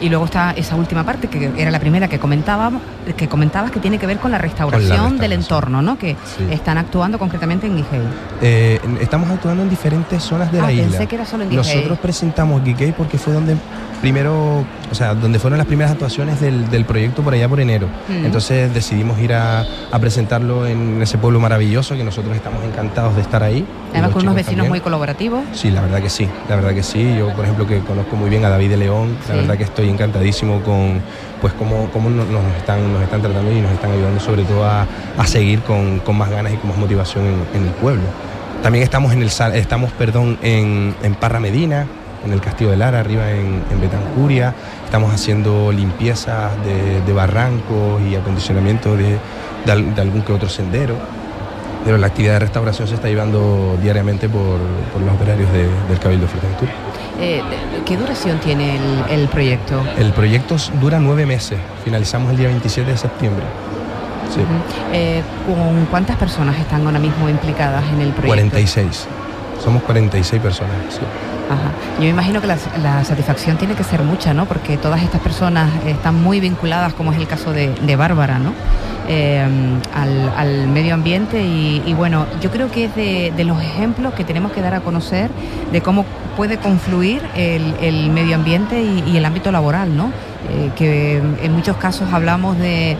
Y 0.00 0.08
luego 0.08 0.24
está 0.24 0.50
esa 0.56 0.74
última 0.74 1.04
parte 1.04 1.28
que 1.28 1.52
era 1.56 1.70
la 1.70 1.78
primera 1.78 2.08
que 2.08 2.18
comentábamos, 2.18 2.82
que 3.16 3.28
comentabas 3.28 3.70
que 3.70 3.78
tiene 3.78 3.98
que 3.98 4.06
ver 4.06 4.18
con 4.18 4.32
la 4.32 4.38
restauración, 4.38 5.18
del 5.18 5.32
entorno, 5.32 5.82
¿no? 5.82 5.96
Que 5.96 6.16
está 6.50 6.71
actuando 6.78 7.18
concretamente 7.18 7.66
en 7.66 7.76
Guigay? 7.76 8.02
Eh, 8.40 8.80
estamos 9.00 9.30
actuando 9.30 9.62
en 9.62 9.70
diferentes 9.70 10.22
zonas 10.22 10.52
de 10.52 10.60
la 10.60 10.66
ah, 10.68 10.72
isla. 10.72 10.88
Pensé 10.90 11.06
que 11.06 11.14
era 11.16 11.26
solo 11.26 11.44
en 11.44 11.54
Nosotros 11.54 11.98
presentamos 11.98 12.62
Guigay 12.64 12.92
porque 12.92 13.18
fue 13.18 13.32
donde 13.32 13.56
primero, 14.02 14.64
o 14.90 14.94
sea, 14.94 15.14
donde 15.14 15.38
fueron 15.38 15.58
las 15.58 15.66
primeras 15.66 15.92
actuaciones 15.92 16.40
del, 16.40 16.84
proyecto 16.84 17.22
por 17.22 17.32
allá 17.32 17.48
por 17.48 17.60
enero. 17.60 17.86
Mm. 18.08 18.26
Entonces 18.26 18.74
decidimos 18.74 19.18
ir 19.20 19.32
a, 19.32 19.64
presentarlo 20.00 20.66
en 20.66 21.00
ese 21.00 21.16
pueblo 21.16 21.38
maravilloso 21.38 21.94
que 21.94 22.02
nosotros 22.02 22.34
estamos 22.34 22.64
encantados 22.64 23.14
de 23.14 23.22
estar 23.22 23.42
ahí. 23.42 23.64
Además 23.92 24.10
con 24.10 24.22
unos 24.22 24.34
vecinos 24.34 24.68
muy 24.68 24.80
colaborativos. 24.80 25.44
Sí, 25.52 25.70
la 25.70 25.80
verdad 25.80 26.02
que 26.02 26.10
sí, 26.10 26.28
la 26.48 26.56
verdad 26.56 26.74
que 26.74 26.82
sí. 26.82 27.14
Yo, 27.16 27.32
por 27.32 27.44
ejemplo, 27.44 27.66
que 27.66 27.78
conozco 27.80 28.16
muy 28.16 28.28
bien 28.28 28.44
a 28.44 28.48
David 28.48 28.70
de 28.70 28.76
León, 28.78 29.16
la 29.28 29.36
verdad 29.36 29.56
que 29.56 29.64
estoy 29.64 29.88
encantadísimo 29.88 30.60
con 30.62 31.00
pues 31.42 31.52
cómo, 31.54 31.90
cómo 31.92 32.08
nos, 32.08 32.24
están, 32.56 32.92
nos 32.92 33.02
están 33.02 33.20
tratando 33.20 33.50
y 33.50 33.60
nos 33.60 33.72
están 33.72 33.90
ayudando 33.90 34.20
sobre 34.20 34.44
todo 34.44 34.64
a, 34.64 34.86
seguir 35.26 35.60
con, 35.62 36.00
más 36.16 36.30
ganas 36.30 36.52
y 36.52 36.56
con 36.56 36.61
más 36.64 36.76
motivación 36.76 37.24
en, 37.54 37.62
el 37.62 37.70
pueblo. 37.70 38.02
También 38.62 38.84
estamos 38.84 39.12
en 39.12 39.22
el 39.22 39.28
estamos, 39.28 39.92
perdón, 39.92 40.38
en, 40.42 40.94
en 41.02 41.14
Parra 41.14 41.40
Medina, 41.40 41.86
en 42.24 42.32
el 42.32 42.40
Castillo 42.40 42.70
de 42.70 42.76
Lara, 42.76 43.00
arriba 43.00 43.30
en, 43.30 43.62
Betancuria. 43.80 44.54
Estamos 44.84 45.12
haciendo 45.12 45.72
limpiezas 45.72 46.52
de, 46.64 47.12
barrancos 47.12 48.00
y 48.02 48.16
acondicionamiento 48.16 48.96
de, 48.96 49.18
algún 50.00 50.22
que 50.22 50.32
otro 50.32 50.48
sendero. 50.48 50.96
Pero 51.84 51.98
la 51.98 52.06
actividad 52.06 52.34
de 52.34 52.38
restauración 52.38 52.86
se 52.86 52.94
está 52.94 53.08
llevando 53.08 53.76
diariamente 53.82 54.28
por, 54.28 54.60
los 55.04 55.14
operarios 55.14 55.50
del 55.52 55.98
Cabildo 55.98 56.26
de 56.26 56.30
Fuerteventura. 56.30 56.72
Eh, 57.20 57.42
¿Qué 57.84 57.96
duración 57.96 58.38
tiene 58.38 58.78
el, 59.10 59.28
proyecto? 59.28 59.82
El 59.98 60.12
proyecto 60.12 60.56
dura 60.80 60.98
nueve 61.00 61.26
meses. 61.26 61.58
Finalizamos 61.84 62.30
el 62.30 62.36
día 62.36 62.48
27 62.48 62.90
de 62.90 62.96
septiembre. 62.96 63.44
Eh, 64.92 65.22
¿Con 65.46 65.86
cuántas 65.86 66.16
personas 66.16 66.58
están 66.58 66.86
ahora 66.86 66.98
mismo 66.98 67.28
implicadas 67.28 67.84
en 67.92 68.00
el 68.00 68.10
proyecto? 68.10 68.28
46. 68.28 69.08
Somos 69.62 69.82
46 69.82 70.42
personas. 70.42 70.76
Yo 71.96 72.04
me 72.04 72.08
imagino 72.08 72.40
que 72.40 72.46
la, 72.46 73.04
satisfacción 73.04 73.56
tiene 73.56 73.74
que 73.74 73.84
ser 73.84 74.02
mucha, 74.02 74.34
¿no? 74.34 74.46
Porque 74.46 74.76
todas 74.76 75.02
estas 75.02 75.20
personas 75.20 75.70
están 75.86 76.22
muy 76.22 76.40
vinculadas, 76.40 76.94
como 76.94 77.12
es 77.12 77.18
el 77.18 77.26
caso 77.26 77.52
de, 77.52 77.96
Bárbara, 77.96 78.38
¿no? 78.38 78.52
Eh, 79.08 79.44
al, 79.94 80.68
medio 80.68 80.94
ambiente 80.94 81.42
y, 81.42 81.94
bueno, 81.94 82.26
yo 82.40 82.50
creo 82.50 82.70
que 82.70 82.86
es 82.86 82.94
de, 82.94 83.44
los 83.44 83.60
ejemplos 83.60 84.14
que 84.14 84.24
tenemos 84.24 84.52
que 84.52 84.62
dar 84.62 84.74
a 84.74 84.80
conocer 84.80 85.30
de 85.70 85.80
cómo 85.80 86.04
puede 86.36 86.56
confluir 86.56 87.22
el, 87.36 88.10
medio 88.10 88.36
ambiente 88.36 88.82
y, 88.82 89.16
el 89.16 89.24
ámbito 89.24 89.52
laboral, 89.52 89.96
¿no? 89.96 90.10
Eh, 90.50 90.70
que 90.76 91.18
en 91.18 91.52
muchos 91.52 91.76
casos 91.76 92.12
hablamos 92.12 92.58
de, 92.58 92.96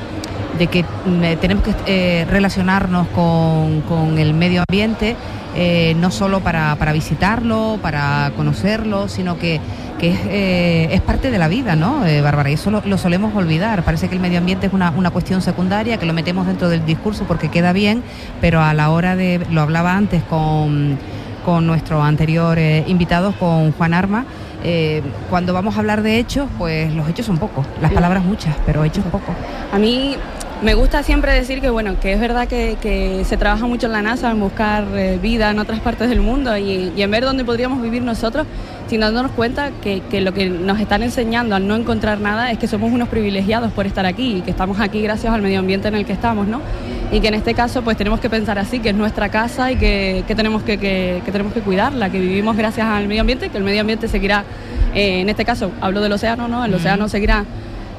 que 0.59 0.83
mm, 0.83 1.41
tenemos 1.41 1.65
que 1.65 1.75
eh, 1.87 2.25
relacionarnos 2.29 3.09
con, 3.09 3.83
con 3.83 4.19
el 4.19 4.35
medio 4.35 4.63
ambiente 4.69 5.17
eh, 5.55 5.95
no 5.99 6.11
solo 6.11 6.41
para, 6.41 6.75
visitarlo, 6.93 7.79
para 7.83 8.33
conocerlo, 8.37 9.09
sino 9.09 9.39
que, 9.39 9.61
eh, 10.01 10.89
es, 10.91 11.01
parte 11.03 11.31
de 11.31 11.39
la 11.39 11.47
vida, 11.47 11.77
¿no, 11.77 12.07
eh, 12.07 12.23
Bárbara? 12.23 12.51
Y 12.51 12.55
eso 12.55 12.71
lo, 12.71 12.99
solemos 12.99 13.35
olvidar. 13.37 13.83
Parece 13.85 14.09
que 14.09 14.15
el 14.15 14.21
medio 14.21 14.39
ambiente 14.39 14.67
es 14.67 14.73
una, 14.73 14.91
cuestión 15.11 15.43
secundaria, 15.43 15.99
que 15.99 16.07
lo 16.07 16.15
metemos 16.15 16.47
dentro 16.47 16.71
del 16.71 16.87
discurso 16.87 17.25
porque 17.25 17.51
queda 17.51 17.75
bien, 17.75 18.03
pero 18.41 18.63
a 18.63 18.73
la 18.73 18.91
hora 18.91 19.15
de, 19.15 19.47
lo 19.51 19.61
hablaba 19.61 19.95
antes 19.95 20.23
con, 20.23 20.99
con 21.45 21.67
nuestro 21.67 22.03
anterior 22.03 22.59
invitado, 22.59 23.33
con 23.33 23.73
Juan 23.73 23.93
Arma, 23.93 24.25
cuando 25.29 25.53
vamos 25.53 25.77
a 25.77 25.81
hablar 25.81 26.03
de 26.03 26.19
hechos, 26.19 26.49
pues 26.57 26.95
los 26.95 27.09
hechos 27.09 27.27
son 27.27 27.37
pocos, 27.37 27.67
las 27.83 27.93
palabras 27.93 28.25
muchas, 28.25 28.57
pero 28.65 28.85
hechos 28.85 29.05
pocos. 29.05 29.35
A 29.73 29.79
mí 29.79 30.17
me 30.63 30.75
gusta 30.75 31.03
siempre 31.03 31.33
decir 31.33 31.61
que 31.61 31.71
bueno, 31.71 31.99
que 31.99 32.13
es 32.13 32.21
verdad 32.21 32.47
que, 32.47 33.23
se 33.27 33.37
trabaja 33.37 33.67
mucho 33.67 33.87
en 33.87 33.93
la 33.93 34.03
NASA 34.03 34.31
en 34.31 34.39
buscar 34.39 34.85
eh, 34.95 35.19
vida 35.21 35.51
en 35.51 35.59
otras 35.59 35.81
partes 35.81 36.09
del 36.09 36.21
mundo 36.21 36.57
y, 36.57 36.93
en 36.97 37.11
ver 37.11 37.25
dónde 37.25 37.45
podríamos 37.45 37.83
vivir 37.83 38.03
nosotros, 38.03 38.47
sin 38.87 39.01
dándonos 39.01 39.33
cuenta 39.33 39.71
que, 39.83 40.03
lo 40.21 40.33
que 40.33 40.49
nos 40.49 40.79
están 40.79 41.03
enseñando 41.03 41.57
al 41.57 41.67
no 41.67 41.75
encontrar 41.75 42.21
nada 42.21 42.53
es 42.53 42.59
que 42.59 42.69
somos 42.69 42.93
unos 42.93 43.09
privilegiados 43.09 43.73
por 43.73 43.87
estar 43.87 44.07
aquí 44.07 44.37
y 44.37 44.41
que 44.43 44.53
estamos 44.53 44.79
aquí 44.79 45.03
gracias 45.03 45.33
al 45.33 45.43
medio 45.43 45.59
ambiente 45.59 45.89
en 45.89 45.95
el 45.95 46.07
que 46.07 46.13
estamos, 46.13 46.47
¿no? 46.47 46.61
Y 47.11 47.21
que 47.21 47.29
en 47.29 47.35
este 47.35 47.55
caso 47.55 47.83
pues 47.83 47.97
tenemos 47.97 48.21
que 48.21 48.31
pensar 48.31 48.59
así, 48.59 48.79
que 48.79 48.91
es 48.91 48.95
nuestra 48.95 49.31
casa 49.31 49.73
y 49.73 49.77
que, 49.77 50.25
tenemos 50.29 50.63
que, 50.63 51.23
tenemos 51.27 51.53
que 51.53 51.61
cuidarla, 51.61 52.09
que 52.11 52.21
vivimos 52.21 52.57
gracias 52.57 52.87
al 52.87 53.09
medio 53.09 53.23
ambiente, 53.23 53.49
que 53.49 53.59
el 53.59 53.65
medio 53.65 53.81
ambiente 53.81 54.07
seguirá, 54.07 54.45
eh, 54.95 55.21
en 55.21 55.29
este 55.29 55.45
caso 55.45 55.73
hablo 55.81 56.01
del 56.01 56.13
océano, 56.13 56.47
¿no? 56.47 56.65
El 56.65 56.73
océano 56.73 57.09
seguirá 57.09 57.45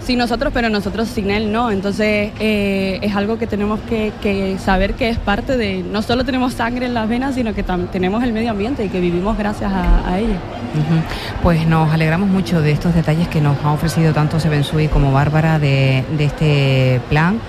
sin 0.05 0.17
nosotros, 0.17 0.51
pero 0.53 0.69
nosotros 0.69 1.07
sin 1.07 1.31
él 1.31 1.51
no. 1.51 1.71
Entonces 1.71 2.31
eh, 2.39 2.99
es 3.01 3.15
algo 3.15 3.37
que 3.37 3.47
tenemos 3.47 3.79
que, 3.89 4.57
saber 4.63 4.93
que 4.93 5.09
es 5.09 5.17
parte 5.17 5.57
de, 5.57 5.83
no 5.83 6.01
solo 6.01 6.23
tenemos 6.23 6.53
sangre 6.53 6.85
en 6.85 6.93
las 6.93 7.07
venas, 7.07 7.35
sino 7.35 7.53
que 7.53 7.63
tenemos 7.91 8.23
el 8.23 8.33
medio 8.33 8.51
ambiente 8.51 8.85
y 8.85 8.89
que 8.89 8.99
vivimos 8.99 9.37
gracias 9.37 9.71
a, 9.71 10.09
a 10.09 10.19
ello. 10.19 10.35
Pues 11.41 11.67
nos 11.67 11.91
alegramos 11.93 12.29
mucho 12.29 12.61
de 12.61 12.71
estos 12.71 12.95
detalles 12.95 13.27
que 13.27 13.41
nos 13.41 13.57
ha 13.63 13.71
ofrecido 13.71 14.13
tanto 14.13 14.39
Sebensui 14.39 14.87
como 14.87 15.11
Bárbara 15.11 15.59
de, 15.59 16.03
este 16.19 17.01
plan. 17.09 17.39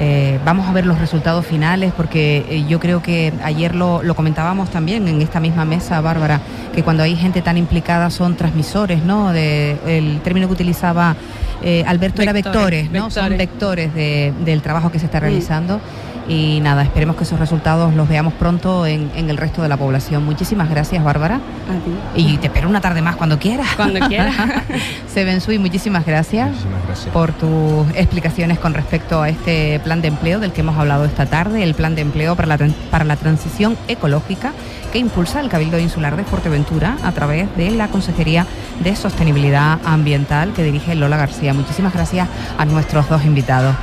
Eh, 0.00 0.38
vamos 0.44 0.68
a 0.68 0.72
ver 0.72 0.86
los 0.86 0.98
resultados 1.00 1.44
finales 1.44 1.92
porque 1.96 2.46
eh, 2.48 2.64
yo 2.68 2.78
creo 2.78 3.02
que 3.02 3.32
ayer 3.42 3.74
lo, 3.74 4.00
comentábamos 4.14 4.70
también 4.70 5.08
en 5.08 5.20
esta 5.22 5.40
misma 5.40 5.64
mesa, 5.64 6.00
Bárbara, 6.00 6.40
que 6.72 6.84
cuando 6.84 7.02
hay 7.02 7.16
gente 7.16 7.42
tan 7.42 7.56
implicada 7.56 8.10
son 8.10 8.36
transmisores, 8.36 9.02
¿no? 9.02 9.32
De, 9.32 9.76
el 9.86 10.20
término 10.20 10.46
que 10.46 10.52
utilizaba 10.52 11.16
eh, 11.62 11.84
Alberto 11.86 12.22
era 12.22 12.32
vectores, 12.32 12.90
¿no? 12.90 13.10
Son 13.10 13.36
vectores 13.36 13.94
del 13.94 14.62
trabajo 14.62 14.90
que 14.90 14.98
se 14.98 15.06
está 15.06 15.18
mm. 15.18 15.22
realizando. 15.22 15.80
Y 16.28 16.60
nada, 16.60 16.82
esperemos 16.82 17.16
que 17.16 17.24
esos 17.24 17.38
resultados 17.38 17.94
los 17.94 18.06
veamos 18.06 18.34
pronto 18.34 18.86
en, 18.86 19.10
el 19.16 19.36
resto 19.38 19.62
de 19.62 19.68
la 19.68 19.78
población. 19.78 20.24
Muchísimas 20.24 20.68
gracias, 20.68 21.02
Bárbara. 21.02 21.36
A 21.36 22.14
ti. 22.14 22.22
Y 22.22 22.36
te 22.36 22.48
espero 22.48 22.68
una 22.68 22.82
tarde 22.82 23.00
más 23.00 23.16
cuando 23.16 23.38
quieras. 23.38 23.68
Cuando 23.76 24.00
quieras. 24.08 24.34
Sebensui, 25.12 25.58
muchísimas 25.58 26.04
gracias, 26.04 26.50
muchísimas 26.50 26.84
gracias 26.86 27.12
por 27.12 27.32
tus 27.32 27.88
explicaciones 27.94 28.58
con 28.58 28.74
respecto 28.74 29.22
a 29.22 29.30
este 29.30 29.80
plan 29.80 30.02
de 30.02 30.08
empleo 30.08 30.38
del 30.38 30.52
que 30.52 30.60
hemos 30.60 30.76
hablado 30.76 31.06
esta 31.06 31.26
tarde, 31.26 31.62
el 31.62 31.74
plan 31.74 31.94
de 31.94 32.02
empleo 32.02 32.36
para 32.36 32.46
la, 32.46 32.58
para 32.90 33.04
la 33.04 33.16
transición 33.16 33.76
ecológica 33.88 34.52
que 34.92 34.98
impulsa 34.98 35.40
el 35.40 35.48
Cabildo 35.48 35.78
Insular 35.78 36.16
de 36.16 36.24
Fuerteventura 36.24 36.96
a 37.02 37.12
través 37.12 37.54
de 37.56 37.70
la 37.70 37.88
Consejería 37.88 38.46
de 38.82 38.96
Sostenibilidad 38.96 39.78
Ambiental 39.84 40.52
que 40.52 40.62
dirige 40.62 40.94
Lola 40.94 41.16
García. 41.16 41.52
Muchísimas 41.54 41.92
gracias 41.92 42.28
a 42.56 42.64
nuestros 42.64 43.08
dos 43.08 43.24
invitados. 43.24 43.74